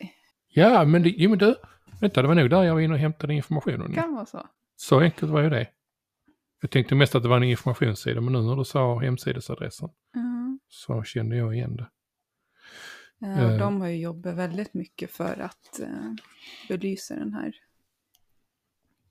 Ja, 0.48 0.84
men, 0.84 1.02
det, 1.02 1.08
jo, 1.16 1.30
men 1.30 1.38
du, 1.38 1.54
vänta, 2.00 2.22
det 2.22 2.28
var 2.28 2.34
nog 2.34 2.50
där 2.50 2.62
jag 2.62 2.74
var 2.74 2.80
inne 2.80 2.94
och 2.94 3.00
hämtade 3.00 3.34
informationen. 3.34 3.94
Kan 3.94 4.14
vara 4.14 4.26
så. 4.26 4.46
Så 4.76 5.00
enkelt 5.00 5.32
var 5.32 5.42
ju 5.42 5.50
det. 5.50 5.68
Jag 6.60 6.70
tänkte 6.70 6.94
mest 6.94 7.14
att 7.14 7.22
det 7.22 7.28
var 7.28 7.36
en 7.36 7.42
informationssida, 7.42 8.20
men 8.20 8.32
nu 8.32 8.42
när 8.42 8.56
du 8.56 8.64
sa 8.64 8.98
hemsidesadressen 9.00 9.88
Ja. 10.12 10.20
Så 10.68 11.02
kände 11.02 11.36
jag 11.36 11.54
igen 11.54 11.76
det. 11.76 11.90
Ja, 13.18 13.28
Eh. 13.28 13.52
och 13.52 13.58
de 13.58 13.80
har 13.80 13.88
ju 13.88 13.96
jobbat 14.00 14.34
väldigt 14.36 14.74
mycket 14.74 15.10
för 15.10 15.40
att 15.40 15.80
eh, 15.80 16.12
belysa 16.68 17.14
den 17.14 17.32
här 17.32 17.54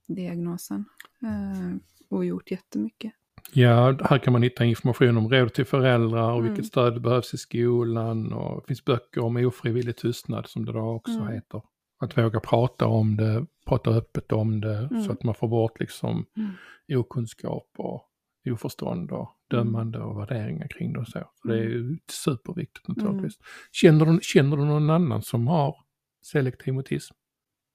diagnosen. 0.08 0.86
Eh, 1.24 1.76
och 2.10 2.26
gjort 2.26 2.52
jättemycket. 2.52 3.14
Ja, 3.54 3.98
här 4.04 4.18
kan 4.20 4.34
man 4.34 4.44
hitta 4.44 4.66
information 4.66 5.18
om 5.18 5.30
råd 5.30 5.54
till 5.54 5.66
föräldrar 5.66 6.32
och 6.32 6.40
Mm. 6.40 6.52
vilket 6.54 6.66
stöd 6.68 6.94
det 6.94 7.00
behövs 7.00 7.34
i 7.34 7.38
skolan 7.38 8.34
och 8.34 8.62
det 8.62 8.68
finns 8.68 8.86
böcker 8.86 9.22
om 9.24 9.38
ofrivillig 9.38 9.98
tystnad 9.98 10.48
som 10.48 10.66
det 10.66 10.72
då 10.72 10.80
också 10.90 11.12
Mm. 11.20 11.34
heter. 11.34 11.62
Att 12.00 12.18
våga 12.18 12.40
prata 12.40 12.88
om 12.88 13.18
det, 13.18 13.46
prata 13.66 13.90
öppet 13.90 14.32
om 14.32 14.62
det 14.62 14.78
Mm. 14.92 15.04
så 15.04 15.12
att 15.12 15.24
man 15.24 15.36
får 15.36 15.48
bort 15.48 15.80
liksom 15.80 16.26
Mm. 16.38 17.00
okunskap 17.00 17.70
och 17.78 18.04
oförstånd 18.52 19.12
och 19.12 19.30
dömande 19.48 20.00
och 20.00 20.20
värderingar 20.20 20.68
kring 20.68 20.94
det 20.94 21.00
och 21.00 21.08
så. 21.08 21.30
så 21.42 21.48
det 21.48 21.60
är 21.60 21.64
ju 21.64 21.98
superviktigt 22.08 22.88
naturligtvis. 22.88 23.38
Känner, 23.72 24.06
du, 24.06 24.20
känner 24.22 24.58
du 24.58 24.66
någon 24.66 24.90
annan 24.90 25.22
som 25.22 25.48
har 25.48 25.76
selektiv 26.22 26.74
mutism? 26.74 27.14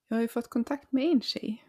Jag 0.08 0.16
har 0.16 0.22
ju 0.22 0.28
fått 0.28 0.50
kontakt 0.50 0.92
med 0.92 1.04
en 1.04 1.20
tjej 1.20 1.64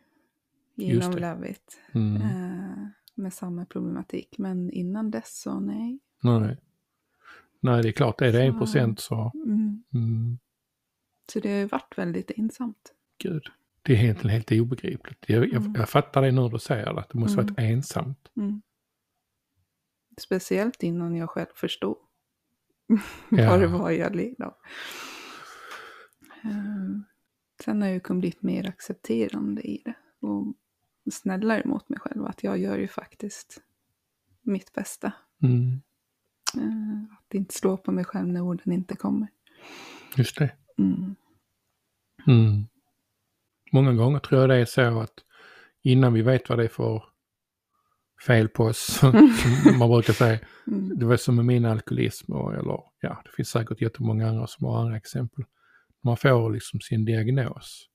Just 0.76 1.04
inom 1.08 1.12
det. 1.16 1.34
Love 1.36 1.50
It, 1.52 1.80
Mm. 1.94 2.16
eh, 2.22 2.88
med 3.16 3.34
samma 3.34 3.66
problematik. 3.66 4.36
Men 4.38 4.72
innan 4.72 5.12
dess 5.12 5.42
så 5.42 5.60
nej. 5.60 6.00
Nej. 6.24 6.58
Nej, 7.60 7.82
det 7.84 7.88
är 7.90 7.94
klart, 7.94 8.22
är 8.22 8.32
det 8.32 8.44
en 8.44 8.58
procent 8.58 9.00
så, 9.00 9.32
Mm. 9.36 9.84
mm, 9.94 10.38
Så 11.32 11.40
det 11.40 11.50
har 11.50 11.58
ju 11.58 11.66
varit 11.66 11.98
väldigt 11.98 12.32
ensamt. 12.36 12.94
gud. 13.18 13.44
Det 13.84 13.94
är 13.94 13.98
helt, 13.98 14.24
helt 14.24 14.52
obegripligt. 14.52 15.26
Jag, 15.28 15.46
jag, 15.48 15.56
Mm. 15.62 15.74
jag 15.78 15.90
fattar 15.90 16.22
det 16.22 16.32
nu 16.32 16.42
när 16.42 16.50
du 16.50 16.60
säger 16.60 17.00
att 17.00 17.10
det 17.10 17.18
måste 17.20 17.42
Mm. 17.42 17.54
varit 17.54 17.60
ensamt. 17.72 18.32
Mm. 18.38 18.62
Speciellt 20.18 20.84
innan 20.84 21.16
jag 21.16 21.30
själv 21.30 21.48
förstod 21.56 21.98
Ja. 23.30 23.50
vad 23.50 23.60
det 23.60 23.68
var 23.68 23.92
jag 23.92 24.16
led 24.16 24.42
av. 24.42 24.54
Ehm, 26.44 27.04
Sen 27.64 27.82
har 27.82 27.90
jag 27.90 28.02
ju 28.10 28.16
blivit 28.20 28.42
mer 28.42 28.68
accepterande 28.70 29.62
i 29.62 29.82
det 29.86 29.94
och 30.28 30.54
snällare 31.12 31.62
mot 31.66 31.90
mig 31.90 32.00
själv. 32.00 32.26
Att 32.26 32.44
jag 32.44 32.58
gör 32.58 32.78
ju 32.78 32.88
faktiskt 32.88 33.62
mitt 34.42 34.74
bästa. 34.74 35.14
Mm. 35.44 35.82
Ehm, 36.58 37.08
Att 37.20 37.34
inte 37.34 37.54
slå 37.54 37.78
på 37.78 37.92
mig 37.92 38.06
själv 38.06 38.28
när 38.28 38.42
orden 38.42 38.74
inte 38.74 38.96
kommer. 38.96 39.28
Just 40.18 40.38
det. 40.38 40.56
Mm. 40.78 41.16
Mm. 42.28 42.68
Många 43.72 43.94
gånger 43.94 44.20
tror 44.20 44.42
jag 44.42 44.50
det 44.50 44.56
är 44.56 44.66
så 44.66 45.00
att 45.00 45.14
innan 45.82 46.14
vi 46.14 46.22
vet 46.22 46.50
vad 46.50 46.58
det 46.60 46.64
är 46.64 46.68
för 46.70 47.04
fel 48.28 48.48
på 48.50 48.64
oss, 48.64 48.78
som 49.00 49.34
man 49.80 49.90
brukar 49.90 50.14
säga, 50.14 50.40
Mm. 50.68 51.00
det 51.00 51.06
var 51.06 51.18
som 51.18 51.36
med 51.36 51.46
min 51.46 51.66
alkoholism 51.66 52.34
och, 52.34 52.54
eller 52.54 52.80
ja, 53.02 53.22
det 53.26 53.32
finns 53.36 53.50
säkert 53.50 53.82
jättemånga 53.82 54.30
andra 54.30 54.48
som 54.48 54.66
har 54.68 54.82
andra 54.82 54.98
exempel. 54.98 55.44
Man 56.04 56.18
får 56.18 56.52
liksom 56.52 56.80
sin 56.82 57.06
diagnos, 57.06 57.88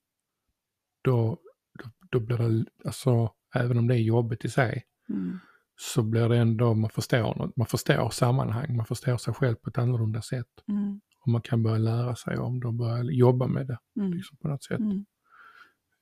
då, 1.02 1.38
då, 1.82 1.90
då 2.10 2.20
blir 2.20 2.38
det, 2.38 2.64
alltså 2.84 3.30
även 3.54 3.78
om 3.78 3.86
det 3.88 3.94
är 3.94 3.98
jobbigt 3.98 4.44
i 4.44 4.48
sig, 4.48 4.82
Mm. 5.08 5.38
så 5.76 6.02
blir 6.02 6.28
det 6.28 6.36
ändå, 6.38 6.74
man 6.74 6.90
förstår 6.90 7.34
något, 7.34 7.56
man 7.56 7.66
förstår 7.66 8.10
sammanhang, 8.10 8.76
man 8.76 8.86
förstår 8.86 9.16
sig 9.16 9.34
själv 9.34 9.54
på 9.54 9.70
ett 9.70 9.78
annorlunda 9.78 10.22
sätt. 10.22 10.46
Mm. 10.68 11.00
Och 11.20 11.28
man 11.28 11.42
kan 11.42 11.62
börja 11.62 11.78
lära 11.78 12.16
sig 12.16 12.38
om 12.38 12.60
det 12.60 12.66
och 12.66 12.74
börja 12.74 13.02
jobba 13.02 13.46
med 13.46 13.66
det 13.66 13.78
Mm. 14.00 14.12
liksom, 14.12 14.36
på 14.36 14.48
något 14.48 14.64
sätt. 14.64 14.80
Mm. 14.80 15.04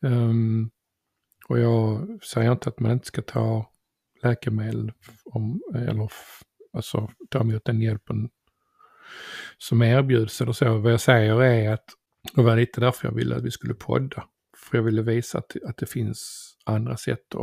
Ehm, 0.05 0.71
och 1.49 1.59
jag 1.59 2.09
säger 2.25 2.53
inte 2.53 2.69
att 2.69 2.81
man 2.81 2.93
inte 2.93 3.07
ska 3.07 3.23
ta 3.23 3.71
läkemedel 4.25 4.93
om, 5.25 5.63
eller 5.75 6.11
alltså 6.73 7.11
ta 7.31 7.41
emot 7.41 7.65
den 7.65 7.81
hjälpen 7.81 8.31
som 9.59 9.83
erbjuds 9.83 10.41
eller 10.41 10.53
så. 10.53 10.79
Vad 10.79 10.93
jag 10.93 11.01
säger 11.01 11.43
är 11.43 11.73
att, 11.73 11.85
och 12.37 12.45
var 12.45 12.57
lite 12.57 12.81
därför 12.81 13.09
jag 13.09 13.15
ville 13.15 13.37
att 13.37 13.43
vi 13.43 13.51
skulle 13.51 13.75
podda, 13.75 14.25
för 14.57 14.79
jag 14.79 14.83
ville 14.83 15.03
visa 15.03 15.39
att, 15.39 15.57
att 15.65 15.77
det 15.77 15.87
finns 15.87 16.51
andra 16.65 16.97
sätt 16.97 17.35
att, 17.35 17.41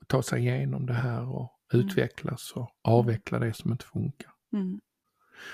att 0.00 0.08
ta 0.08 0.22
sig 0.22 0.40
igenom 0.40 0.86
det 0.86 0.94
här 0.94 1.28
och 1.28 1.50
Mm. 1.72 1.86
utvecklas 1.86 2.52
och 2.52 2.70
avveckla 2.82 3.38
det 3.38 3.54
som 3.54 3.72
inte 3.72 3.84
funkar. 3.84 4.30
Mm. 4.52 4.80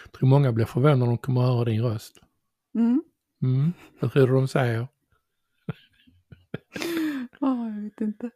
Jag 0.04 0.12
tror 0.12 0.28
många 0.28 0.52
blir 0.52 0.64
förvånade 0.64 0.96
när 0.98 1.06
de 1.06 1.18
kommer 1.18 1.40
att 1.40 1.46
höra 1.46 1.64
din 1.64 1.82
röst. 1.82 2.18
Mm. 2.74 3.02
Mm. 3.42 3.72
Vad 4.00 4.12
tror 4.12 4.26
du 4.26 4.32
de 4.32 4.48
säger? 4.48 4.88
Ja, 7.40 7.66
jag 7.68 7.82
vet 7.82 8.00
inte. 8.00 8.30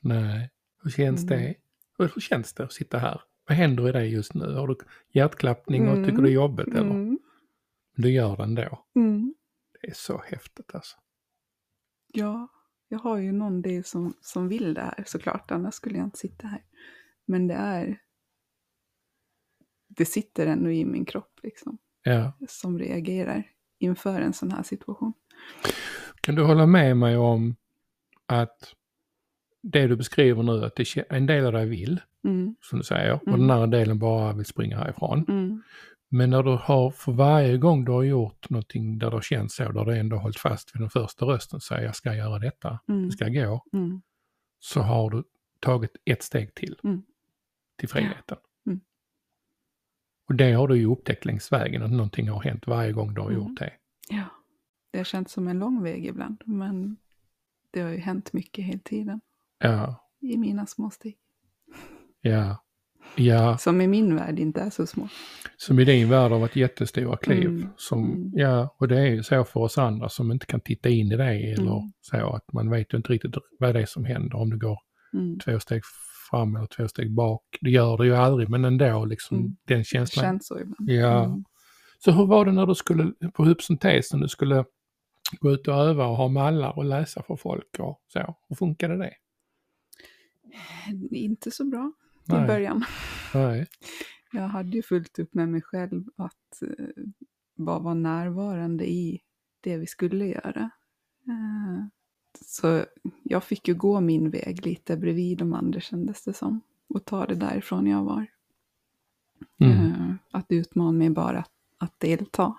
Nej. 0.00 0.50
Hur 0.82 0.90
känns 0.90 1.22
Mm. 1.24 1.38
det? 1.38 1.54
Hur, 1.98 2.10
hur 2.14 2.20
känns 2.20 2.52
det 2.52 2.64
att 2.64 2.72
sitta 2.72 2.98
här? 2.98 3.20
Vad 3.48 3.56
händer 3.56 3.88
i 3.88 3.92
dig 3.92 4.12
just 4.12 4.34
nu? 4.34 4.54
Har 4.54 4.68
du 4.68 4.76
hjärtklappning 5.12 5.88
och 5.88 5.96
Mm. 5.96 6.08
tycker 6.10 6.22
det 6.22 6.28
är 6.30 6.32
jobbigt 6.32 6.68
eller? 6.68 6.80
Mm. 6.80 7.18
Du 7.96 8.10
gör 8.10 8.36
det 8.36 8.42
ändå. 8.42 8.84
Mm. 8.94 9.34
Det 9.80 9.88
är 9.88 9.94
så 9.94 10.22
häftigt 10.26 10.74
alltså. 10.74 10.96
Ja, 12.12 12.48
jag 12.88 12.98
har 12.98 13.18
ju 13.18 13.32
någon 13.32 13.62
del 13.62 13.84
som, 13.84 14.14
som 14.20 14.48
vill 14.48 14.74
det 14.74 14.80
här 14.80 15.04
såklart, 15.06 15.50
annars 15.50 15.74
skulle 15.74 15.98
jag 15.98 16.06
inte 16.06 16.18
sitta 16.18 16.46
här. 16.46 16.64
Men 17.24 17.46
det 17.46 17.54
är... 17.54 17.98
Det 19.88 20.04
sitter 20.04 20.46
ändå 20.46 20.70
i 20.70 20.84
min 20.84 21.04
kropp 21.04 21.40
liksom, 21.42 21.78
Ja. 22.02 22.32
som 22.48 22.78
reagerar 22.78 23.50
inför 23.78 24.20
en 24.20 24.32
sån 24.32 24.50
här 24.52 24.62
situation. 24.62 25.12
Kan 26.20 26.34
du 26.34 26.42
hålla 26.42 26.66
med 26.66 26.96
mig 26.96 27.16
om 27.16 27.56
att 28.26 28.74
det 29.62 29.86
du 29.86 29.96
beskriver 29.96 30.42
nu, 30.42 30.64
att 30.64 30.76
det, 30.76 30.96
en 31.10 31.26
del 31.26 31.46
av 31.46 31.52
dig 31.52 31.66
vill, 31.66 32.00
Mm, 32.24 32.56
som 32.60 32.78
du 32.78 32.84
säger, 32.84 33.12
och 33.14 33.28
Mm. 33.28 33.40
den 33.40 33.50
andra 33.50 33.66
delen 33.78 33.98
bara 33.98 34.32
vill 34.32 34.44
springa 34.46 34.78
härifrån. 34.78 35.24
mm, 35.28 35.62
Men 36.08 36.30
när 36.30 36.42
du 36.42 36.50
har, 36.50 36.90
för 36.90 37.12
varje 37.12 37.58
gång 37.58 37.84
du 37.84 37.92
har 37.92 38.02
gjort 38.02 38.50
någonting 38.50 38.98
där 38.98 39.10
det 39.10 39.22
känns 39.24 39.54
så, 39.54 39.72
där 39.72 39.84
du 39.84 39.96
ändå 39.98 40.16
hållit 40.16 40.38
fast 40.38 40.74
vid 40.74 40.82
den 40.82 40.90
första 40.90 41.24
rösten, 41.26 41.60
säger 41.60 41.84
jag 41.84 41.96
ska 41.96 42.14
göra 42.14 42.38
detta, 42.38 42.80
mm, 42.88 43.06
det 43.06 43.12
ska 43.12 43.28
gå, 43.28 43.64
mm, 43.72 44.02
så 44.58 44.80
har 44.80 45.10
du 45.10 45.22
tagit 45.60 45.96
ett 46.04 46.22
steg 46.22 46.54
till. 46.54 46.76
Mm. 46.84 47.02
Till 47.78 47.88
friheten. 47.88 48.36
Och 50.28 50.34
det 50.36 50.52
har 50.52 50.68
du 50.68 50.76
ju 50.76 50.86
upptäckt 50.86 51.24
längs 51.24 51.52
vägen, 51.52 51.82
att 51.82 51.90
någonting 51.90 52.28
har 52.28 52.42
hänt 52.42 52.66
varje 52.66 52.92
gång 52.92 53.14
du 53.14 53.20
har 53.20 53.30
gjort 53.32 53.58
det. 53.58 53.72
ja. 54.08 54.24
Det 54.92 54.98
har 54.98 55.04
känts 55.04 55.32
som 55.32 55.48
en 55.48 55.58
lång 55.58 55.82
väg 55.82 56.06
ibland, 56.06 56.42
men 56.46 56.96
det 57.70 57.80
har 57.80 57.90
ju 57.90 57.98
hänt 57.98 58.32
mycket 58.32 58.64
hela 58.64 58.78
tiden 58.84 59.20
Ja, 59.60 60.08
i 60.20 60.36
mina 60.36 60.66
små 60.66 60.90
steg. 60.90 61.16
ja, 62.20 62.64
ja. 63.16 63.58
Som 63.58 63.80
i 63.80 63.86
min 63.86 64.16
värld 64.16 64.38
inte 64.38 64.60
är 64.60 64.70
så 64.70 64.86
små. 64.86 65.08
Som 65.56 65.78
i 65.78 65.84
din 65.84 66.08
värld 66.10 66.32
har 66.32 66.38
varit 66.38 66.56
jättestora 66.56 67.16
kliv. 67.16 67.46
Mm. 67.48 67.68
Som, 67.76 68.04
Mm. 68.12 68.30
Ja, 68.34 68.76
och 68.78 68.88
det 68.88 69.00
är 69.00 69.06
ju 69.06 69.22
så 69.22 69.44
för 69.44 69.60
oss 69.60 69.78
andra 69.78 70.08
som 70.08 70.32
inte 70.32 70.46
kan 70.46 70.60
titta 70.60 70.88
in 70.88 71.12
i 71.12 71.16
det 71.16 71.24
eller 71.52 71.76
Mm. 71.78 71.92
så 72.00 72.34
att 72.34 72.52
man 72.52 72.70
vet 72.70 72.92
ju 72.92 72.96
inte 72.96 73.12
riktigt 73.12 73.34
vad 73.58 73.74
det 73.74 73.80
är 73.82 73.86
som 73.86 74.04
händer 74.04 74.36
om 74.36 74.50
du 74.50 74.58
går 74.58 74.78
Mm. 75.14 75.38
två 75.38 75.60
steg 75.60 75.82
fram 76.30 76.56
eller 76.56 76.66
två 76.66 76.88
steg 76.88 77.14
bak. 77.14 77.42
Det 77.60 77.70
gör 77.70 77.96
det 77.98 78.06
ju 78.06 78.14
aldrig, 78.16 78.48
men 78.48 78.64
ändå 78.64 79.04
liksom 79.04 79.36
Mm. 79.36 79.56
den 79.66 79.78
Det 79.78 79.84
känslan. 79.84 80.24
känns 80.24 80.46
så 80.46 80.58
ibland. 80.60 80.90
Ja. 80.90 81.24
Mm. 81.24 81.44
Så 81.98 82.10
hur 82.12 82.26
var 82.26 82.44
det 82.44 82.52
när 82.52 82.66
du 82.66 82.74
skulle 82.74 83.12
på 83.34 83.44
hypsentesen, 83.44 84.20
du 84.20 84.28
skulle 84.28 84.64
gå 85.40 85.50
ut 85.52 85.68
och 85.68 85.74
öva 85.74 86.06
och 86.06 86.16
ha 86.16 86.28
mallar 86.28 86.76
och 86.78 86.84
läsa 86.84 87.22
för 87.22 87.36
folk 87.36 87.76
och 87.78 88.00
så? 88.12 88.34
Hur 88.48 88.56
funkade 88.56 88.96
det? 88.98 89.12
Inte 91.10 91.50
så 91.50 91.64
bra 91.64 91.92
i 92.28 92.32
Nej. 92.32 92.46
början. 92.46 92.84
Nej. 93.34 93.66
Jag 94.32 94.48
hade 94.48 94.76
ju 94.76 94.82
fullt 94.82 95.18
upp 95.18 95.34
med 95.34 95.48
mig 95.48 95.62
själv 95.62 96.04
att 96.16 96.62
eh, 96.62 97.04
bara 97.54 97.78
vara 97.78 97.94
närvarande 97.94 98.90
i 98.90 99.20
det 99.60 99.76
vi 99.76 99.86
skulle 99.86 100.26
göra. 100.26 100.70
Eh, 101.28 101.86
så 102.40 102.84
jag 103.22 103.44
fick 103.44 103.68
ju 103.68 103.74
gå 103.74 104.00
min 104.00 104.30
väg 104.30 104.66
lite 104.66 104.96
bredvid 104.96 105.38
de 105.38 105.54
andra 105.54 105.80
kändes 105.80 106.24
det 106.24 106.32
som. 106.32 106.60
Och 106.88 107.04
ta 107.04 107.26
det 107.26 107.34
därifrån 107.34 107.86
jag 107.86 108.04
var. 108.04 108.26
Mm. 109.58 109.86
Eh, 109.86 110.14
att 110.30 110.46
utmana 110.48 110.92
mig 110.92 111.10
bara 111.10 111.38
att, 111.38 111.52
att 111.78 112.00
delta. 112.00 112.56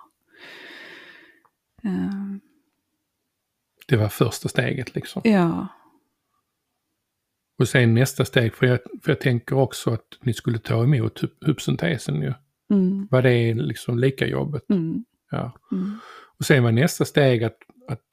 Det 3.88 3.96
var 3.96 4.08
första 4.08 4.48
steget 4.48 4.94
liksom. 4.94 5.22
ja, 5.24 5.68
Och 7.62 7.68
sen 7.68 7.94
nästa 7.94 8.24
steg, 8.24 8.54
för 8.54 8.66
jag, 8.66 8.78
för 9.02 9.10
jag 9.12 9.20
tänker 9.20 9.56
också 9.56 9.90
att 9.90 10.18
ni 10.22 10.32
skulle 10.34 10.58
ta 10.58 10.84
emot 10.84 11.22
hyp- 11.22 11.46
hypsentesen 11.46 12.22
ju. 12.22 12.32
mm, 12.70 13.08
Var 13.10 13.22
det 13.22 13.54
liksom 13.54 13.98
lika 13.98 14.26
jobbigt? 14.26 14.70
mm, 14.70 15.04
Ja. 15.30 15.52
mm, 15.72 15.98
Och 16.38 16.44
sen 16.44 16.62
var 16.62 16.72
nästa 16.72 17.04
steg 17.04 17.44
att, 17.44 17.56
att 17.88 18.04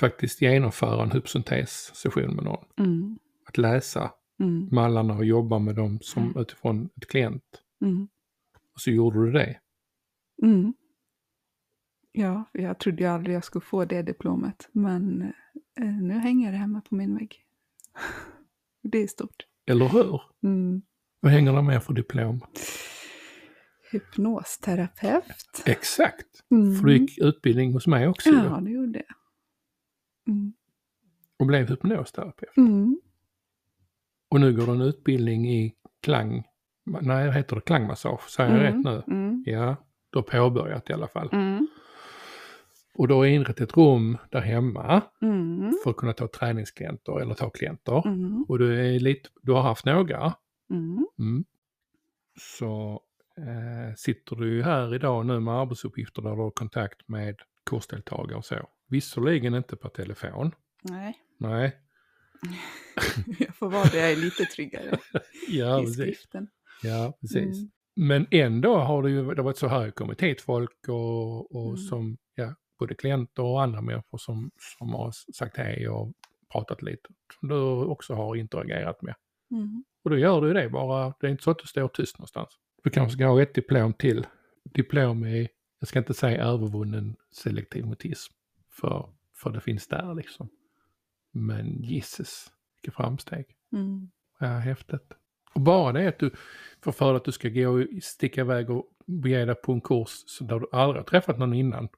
faktiskt 0.00 0.42
genomföra 0.42 1.02
en 1.02 1.10
hypsentessession 1.10 2.34
med 2.34 2.44
någon. 2.44 2.64
mm, 2.78 3.18
Att 3.48 3.58
läsa 3.58 4.10
mm, 4.40 4.68
mallarna 4.72 5.14
och 5.14 5.24
jobba 5.24 5.58
med 5.58 5.74
dem 5.74 5.98
som 6.02 6.34
utifrån 6.36 6.88
ett 6.96 7.08
klient. 7.08 7.62
mm, 7.82 8.08
Och 8.74 8.80
så 8.80 8.90
gjorde 8.90 9.26
du 9.26 9.32
det. 9.32 9.58
mm. 10.42 10.74
Ja, 12.12 12.44
jag 12.52 12.78
trodde 12.78 13.02
ju 13.02 13.08
aldrig 13.08 13.36
jag 13.36 13.44
skulle 13.44 13.64
få 13.64 13.84
det 13.84 14.02
diplomet, 14.02 14.68
men 14.72 15.22
eh, 15.80 15.86
nu 16.02 16.14
hänger 16.14 16.52
det 16.52 16.58
hemma 16.58 16.80
på 16.80 16.94
min 16.94 17.14
vägg. 17.14 17.36
det 18.88 18.98
är 19.02 19.06
stort. 19.06 19.46
Eller 19.66 19.88
hur? 19.88 20.20
Mm. 20.42 20.82
Vad 21.20 21.32
hänger 21.32 21.52
det 21.52 21.62
med 21.62 21.82
för 21.82 21.92
diplom? 21.92 22.40
Hypnosterapeut. 23.92 25.62
Exakt. 25.66 26.26
Mm. 26.50 26.76
För 26.76 26.86
du 26.86 26.98
gick 26.98 27.18
utbildning 27.18 27.72
hos 27.72 27.86
mig 27.86 28.08
också 28.08 28.28
Ja, 28.30 28.60
det 28.60 28.70
gjorde 28.70 28.98
jag. 28.98 29.16
Mm. 30.34 30.52
och 31.38 31.46
blev 31.46 31.68
hypnosterapeut. 31.68 32.56
Mm. 32.56 33.00
Och 34.28 34.40
nu 34.40 34.56
går 34.56 34.66
du 34.66 34.72
en 34.72 34.80
utbildning 34.80 35.48
i 35.50 35.74
klang... 36.02 36.44
Nej, 36.84 37.32
heter 37.32 37.56
det 37.56 37.62
klangmassage? 37.62 38.30
Säger 38.30 38.56
jag 38.56 38.62
rätt 38.62 38.84
nu? 38.84 39.02
Mm. 39.06 39.42
Ja, 39.46 39.76
du 40.10 40.18
har 40.18 40.22
påbörjat 40.22 40.90
i 40.90 40.92
alla 40.92 41.08
fall. 41.08 41.28
Och 42.98 43.08
du 43.08 43.14
har 43.14 43.26
inrett 43.26 43.60
ett 43.60 43.76
rum 43.76 44.18
där 44.30 44.40
hemma 44.40 45.02
Mm. 45.22 45.72
för 45.84 45.90
att 45.90 45.96
kunna 45.96 46.12
ta 46.12 46.28
träningsklienter 46.28 47.20
eller 47.20 47.34
ta 47.34 47.50
klienter. 47.50 48.06
Mm. 48.06 48.44
Och 48.48 48.58
du, 48.58 48.80
är 48.94 49.00
lite, 49.00 49.28
du 49.42 49.52
har 49.52 49.62
haft 49.62 49.84
några. 49.84 50.34
Mm. 50.70 51.06
Mm. 51.18 51.44
Så 52.40 53.00
eh, 53.38 53.94
sitter 53.96 54.36
du 54.36 54.62
här 54.62 54.94
idag 54.94 55.26
nu 55.26 55.40
med 55.40 55.54
arbetsuppgifter 55.54 56.22
där 56.22 56.30
du 56.30 56.36
har 56.42 56.50
kontakt 56.50 57.08
med 57.08 57.36
kursdeltagare 57.70 58.36
och 58.38 58.44
så. 58.44 58.56
Visserligen 58.88 59.54
inte 59.54 59.76
per 59.76 59.88
telefon. 59.88 60.52
Nej, 60.82 61.14
Nej, 61.38 61.76
jag 63.38 63.54
får 63.56 63.70
vara 63.70 63.84
det. 63.84 63.98
Jag 63.98 64.12
är 64.12 64.16
lite 64.16 64.44
tryggare 64.44 64.98
ja 65.48 65.78
i 65.80 65.84
precis. 65.84 65.96
skriften. 66.02 66.48
Ja, 66.82 67.18
precis. 67.20 67.56
Mm. 67.58 67.70
Men 67.96 68.26
ändå 68.30 68.76
har 68.78 69.02
det 69.02 69.10
ju 69.10 69.34
det 69.34 69.42
varit 69.42 69.56
så 69.58 69.68
här 69.68 69.90
kommit 69.90 70.22
hit 70.22 70.40
folk 70.40 70.88
och, 70.88 71.56
och 71.56 71.66
Mm. 71.68 71.76
som, 71.76 72.16
ja, 72.34 72.54
både 72.78 72.94
klienter 72.94 73.42
och 73.42 73.62
andra 73.62 73.80
människor 73.80 74.18
som, 74.18 74.50
som 74.78 74.88
har 74.88 75.10
sagt 75.10 75.56
hej 75.56 75.88
och 75.88 76.12
pratat 76.52 76.82
lite. 76.82 77.08
Som 77.40 77.48
du 77.48 77.56
också 77.84 78.14
har 78.14 78.36
interagerat 78.36 79.02
med. 79.02 79.14
Mm. 79.50 79.84
Och 80.04 80.10
då 80.10 80.18
gör 80.18 80.40
du 80.40 80.52
det 80.52 80.68
bara, 80.68 81.14
det 81.20 81.26
är 81.26 81.30
inte 81.30 81.42
så 81.42 81.50
att 81.50 81.58
du 81.58 81.66
står 81.66 81.88
tyst 81.88 82.18
någonstans. 82.18 82.48
Du 82.82 82.90
kanske 82.90 83.16
ska 83.16 83.26
ha 83.26 83.42
ett 83.42 83.54
diplom 83.54 83.92
till. 83.92 84.26
Diplom 84.64 85.24
i, 85.24 85.48
jag 85.78 85.88
ska 85.88 85.98
inte 85.98 86.14
säga 86.14 86.44
övervunnen 86.44 87.16
selektiv 87.32 87.86
mutism. 87.86 88.32
För, 88.70 89.08
för 89.34 89.50
det 89.50 89.60
finns 89.60 89.88
där 89.88 90.14
liksom. 90.14 90.48
Men 91.32 91.82
Jesus, 91.82 92.52
vilket 92.76 92.94
framsteg. 92.94 93.46
Mm. 93.72 94.10
Ja, 94.38 94.46
häftigt. 94.46 95.12
Och 95.54 95.60
bara 95.60 95.92
det 95.92 96.08
att 96.08 96.18
du 96.18 96.30
för 96.92 97.06
dig 97.06 97.16
att 97.16 97.24
du 97.24 97.32
ska 97.32 97.48
gå 97.48 97.68
och 97.68 97.86
sticka 98.02 98.40
iväg 98.40 98.70
och 98.70 98.84
bege 99.06 99.44
dig 99.44 99.54
på 99.54 99.72
en 99.72 99.80
kurs 99.80 100.38
där 100.40 100.60
du 100.60 100.66
aldrig 100.72 101.00
har 101.02 101.06
träffat 101.06 101.38
någon 101.38 101.54
innan. 101.54 101.88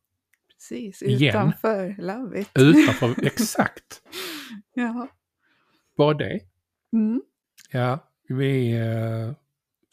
Precis, 0.58 1.02
Igen. 1.02 1.28
utanför 1.28 1.94
Love 1.98 2.40
it. 2.40 2.50
Utanför, 2.54 3.14
exakt. 3.26 4.02
Ja. 4.74 5.08
Bara 5.96 6.14
det. 6.14 6.40
Mm. 6.92 7.22
Ja, 7.70 8.08
vi 8.28 8.72
eh, 8.72 9.32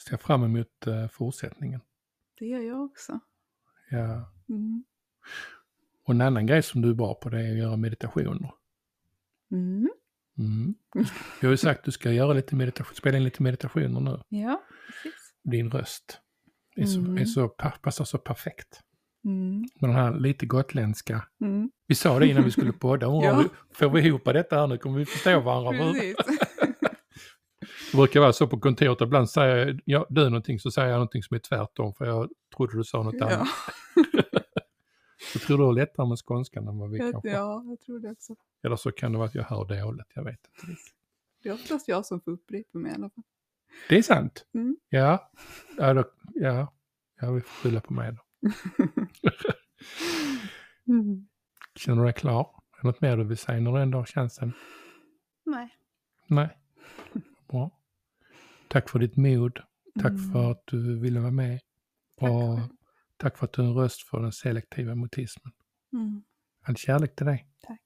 ser 0.10 0.18
fram 0.18 0.44
emot 0.44 0.88
eh, 0.88 1.08
fortsättningen. 1.08 1.82
Det 2.40 2.46
gör 2.46 2.60
jag 2.60 2.84
också. 2.86 3.20
Ja. 3.90 4.32
Mm. 4.50 4.84
Och 6.06 6.14
en 6.14 6.22
annan 6.22 6.46
grej 6.46 6.64
som 6.64 6.82
du 6.82 6.90
är 6.90 6.94
bra 6.94 7.14
på 7.14 7.30
det 7.30 7.42
är 7.48 7.52
att 7.52 7.58
göra 7.58 7.78
meditationer. 7.78 8.52
Mm. 9.52 9.90
Mm. 10.38 10.76
Jag 11.42 11.48
har 11.48 11.52
ju 11.52 11.58
sagt 11.58 11.80
att 11.80 11.86
du 11.86 11.92
ska 11.92 12.12
göra 12.12 12.34
lite 12.34 12.56
meditation, 12.56 12.96
spela 12.96 13.18
in 13.18 13.24
lite 13.24 13.44
meditationer 13.44 14.00
nu. 14.00 14.22
Ja, 14.30 14.64
precis. 14.88 15.34
Din 15.44 15.72
röst 15.72 16.20
är 16.76 16.86
så, 16.86 17.00
Mm. 17.00 17.18
är 17.18 17.26
så, 17.26 17.50
pa- 17.50 17.78
passar 17.82 18.06
så 18.06 18.18
perfekt. 18.18 18.82
Mm. 19.26 19.60
Med 19.80 19.90
den 19.90 19.96
här 19.96 20.20
lite 20.20 20.46
gotländska. 20.46 21.28
Mm. 21.42 21.72
Vi 21.88 21.96
sa 21.96 22.20
det 22.20 22.28
innan 22.28 22.44
vi 22.44 22.52
skulle 22.52 22.74
podda, 22.74 23.06
Ja. 23.24 23.44
vi, 23.44 23.76
får 23.76 23.90
vi 23.90 24.02
ihop 24.02 24.26
detta 24.26 24.60
här 24.60 24.68
nu? 24.68 24.78
Kommer 24.78 25.00
vi 25.00 25.06
förstå 25.06 25.40
varandra? 25.40 25.94
Det 27.92 27.98
brukar 27.98 28.20
vara 28.20 28.34
så 28.34 28.48
på 28.48 28.60
kontoret, 28.60 29.02
ibland 29.02 29.30
säger 29.30 29.82
jag, 29.86 30.06
du 30.10 30.30
någonting 30.30 30.60
så 30.60 30.72
säger 30.72 30.88
jag 30.88 30.96
någonting 30.96 31.24
som 31.24 31.36
är 31.36 31.40
tvärtom 31.40 31.94
för 31.94 32.06
jag 32.06 32.30
trodde 32.56 32.78
du 32.78 32.84
sa 32.84 33.04
något 33.04 33.16
ja. 33.20 33.26
annat. 33.26 33.48
Jag 35.34 35.42
tror 35.42 35.58
du 35.58 35.64
har 35.64 35.74
lättare 35.74 36.08
med 36.08 36.18
skånskan 36.18 36.68
än 36.68 36.78
vad 36.78 36.92
vi 36.92 37.00
kanske 37.00 37.30
ja, 37.30 37.64
jag 37.66 37.80
tror 37.80 38.00
det 38.00 38.12
också. 38.12 38.36
Eller 38.64 38.76
så 38.76 38.92
kan 38.92 39.12
det 39.12 39.18
vara 39.18 39.28
att 39.28 39.36
jag 39.36 39.44
hör 39.44 39.66
dåligt, 39.66 40.12
jag 40.16 40.24
vet 40.24 40.40
inte. 40.40 40.80
Det 41.44 41.50
är 41.50 41.54
oftast 41.54 41.88
jag 41.88 42.06
som 42.06 42.22
får 42.22 42.32
upprepa 42.32 42.78
mig 42.78 42.92
i 42.92 42.96
alla 42.96 43.10
fall. 43.10 43.24
Det 43.90 43.98
är 43.98 44.02
sant. 44.02 44.46
Mm. 44.54 44.78
Ja, 44.90 45.32
ja, 45.78 45.94
då, 45.94 46.04
ja, 46.34 46.74
jag 47.22 47.34
vill 47.34 47.44
skylla 47.44 47.82
på 47.82 47.94
mig 47.94 48.12
då. 48.12 48.25
Mm. 50.88 51.28
Känner 51.76 51.98
du 51.98 52.04
dig 52.04 52.14
klar? 52.14 52.40
Är 52.42 52.82
det 52.82 52.88
något 52.88 53.02
mer 53.02 53.18
du 53.18 53.24
vill 53.24 53.38
säga 53.38 53.60
när 53.60 53.72
du 53.72 53.82
ändå 53.82 53.98
har 53.98 54.06
chansen? 54.06 54.54
Nej. 55.46 55.76
Nej. 56.28 56.58
Bra. 57.50 57.80
Tack 58.68 58.90
för 58.90 59.00
ditt 59.00 59.18
mod. 59.18 59.60
Tack 60.00 60.12
Mm. 60.12 60.32
för 60.32 60.52
att 60.52 60.64
du 60.66 61.00
ville 61.00 61.20
vara 61.20 61.32
med. 61.32 61.60
Tack 62.20 62.30
och 62.32 62.58
själv. 62.58 62.70
tack 63.18 63.38
för 63.38 63.46
att 63.46 63.54
du 63.54 63.62
är 63.62 63.66
en 63.66 63.74
röst 63.74 64.02
för 64.10 64.20
den 64.22 64.32
selektiva 64.32 64.96
mutismen. 64.96 65.54
Mm. 65.94 66.24
All 66.64 66.76
kärlek 66.76 67.16
till 67.16 67.26
dig. 67.26 67.48
Tack. 67.62 67.82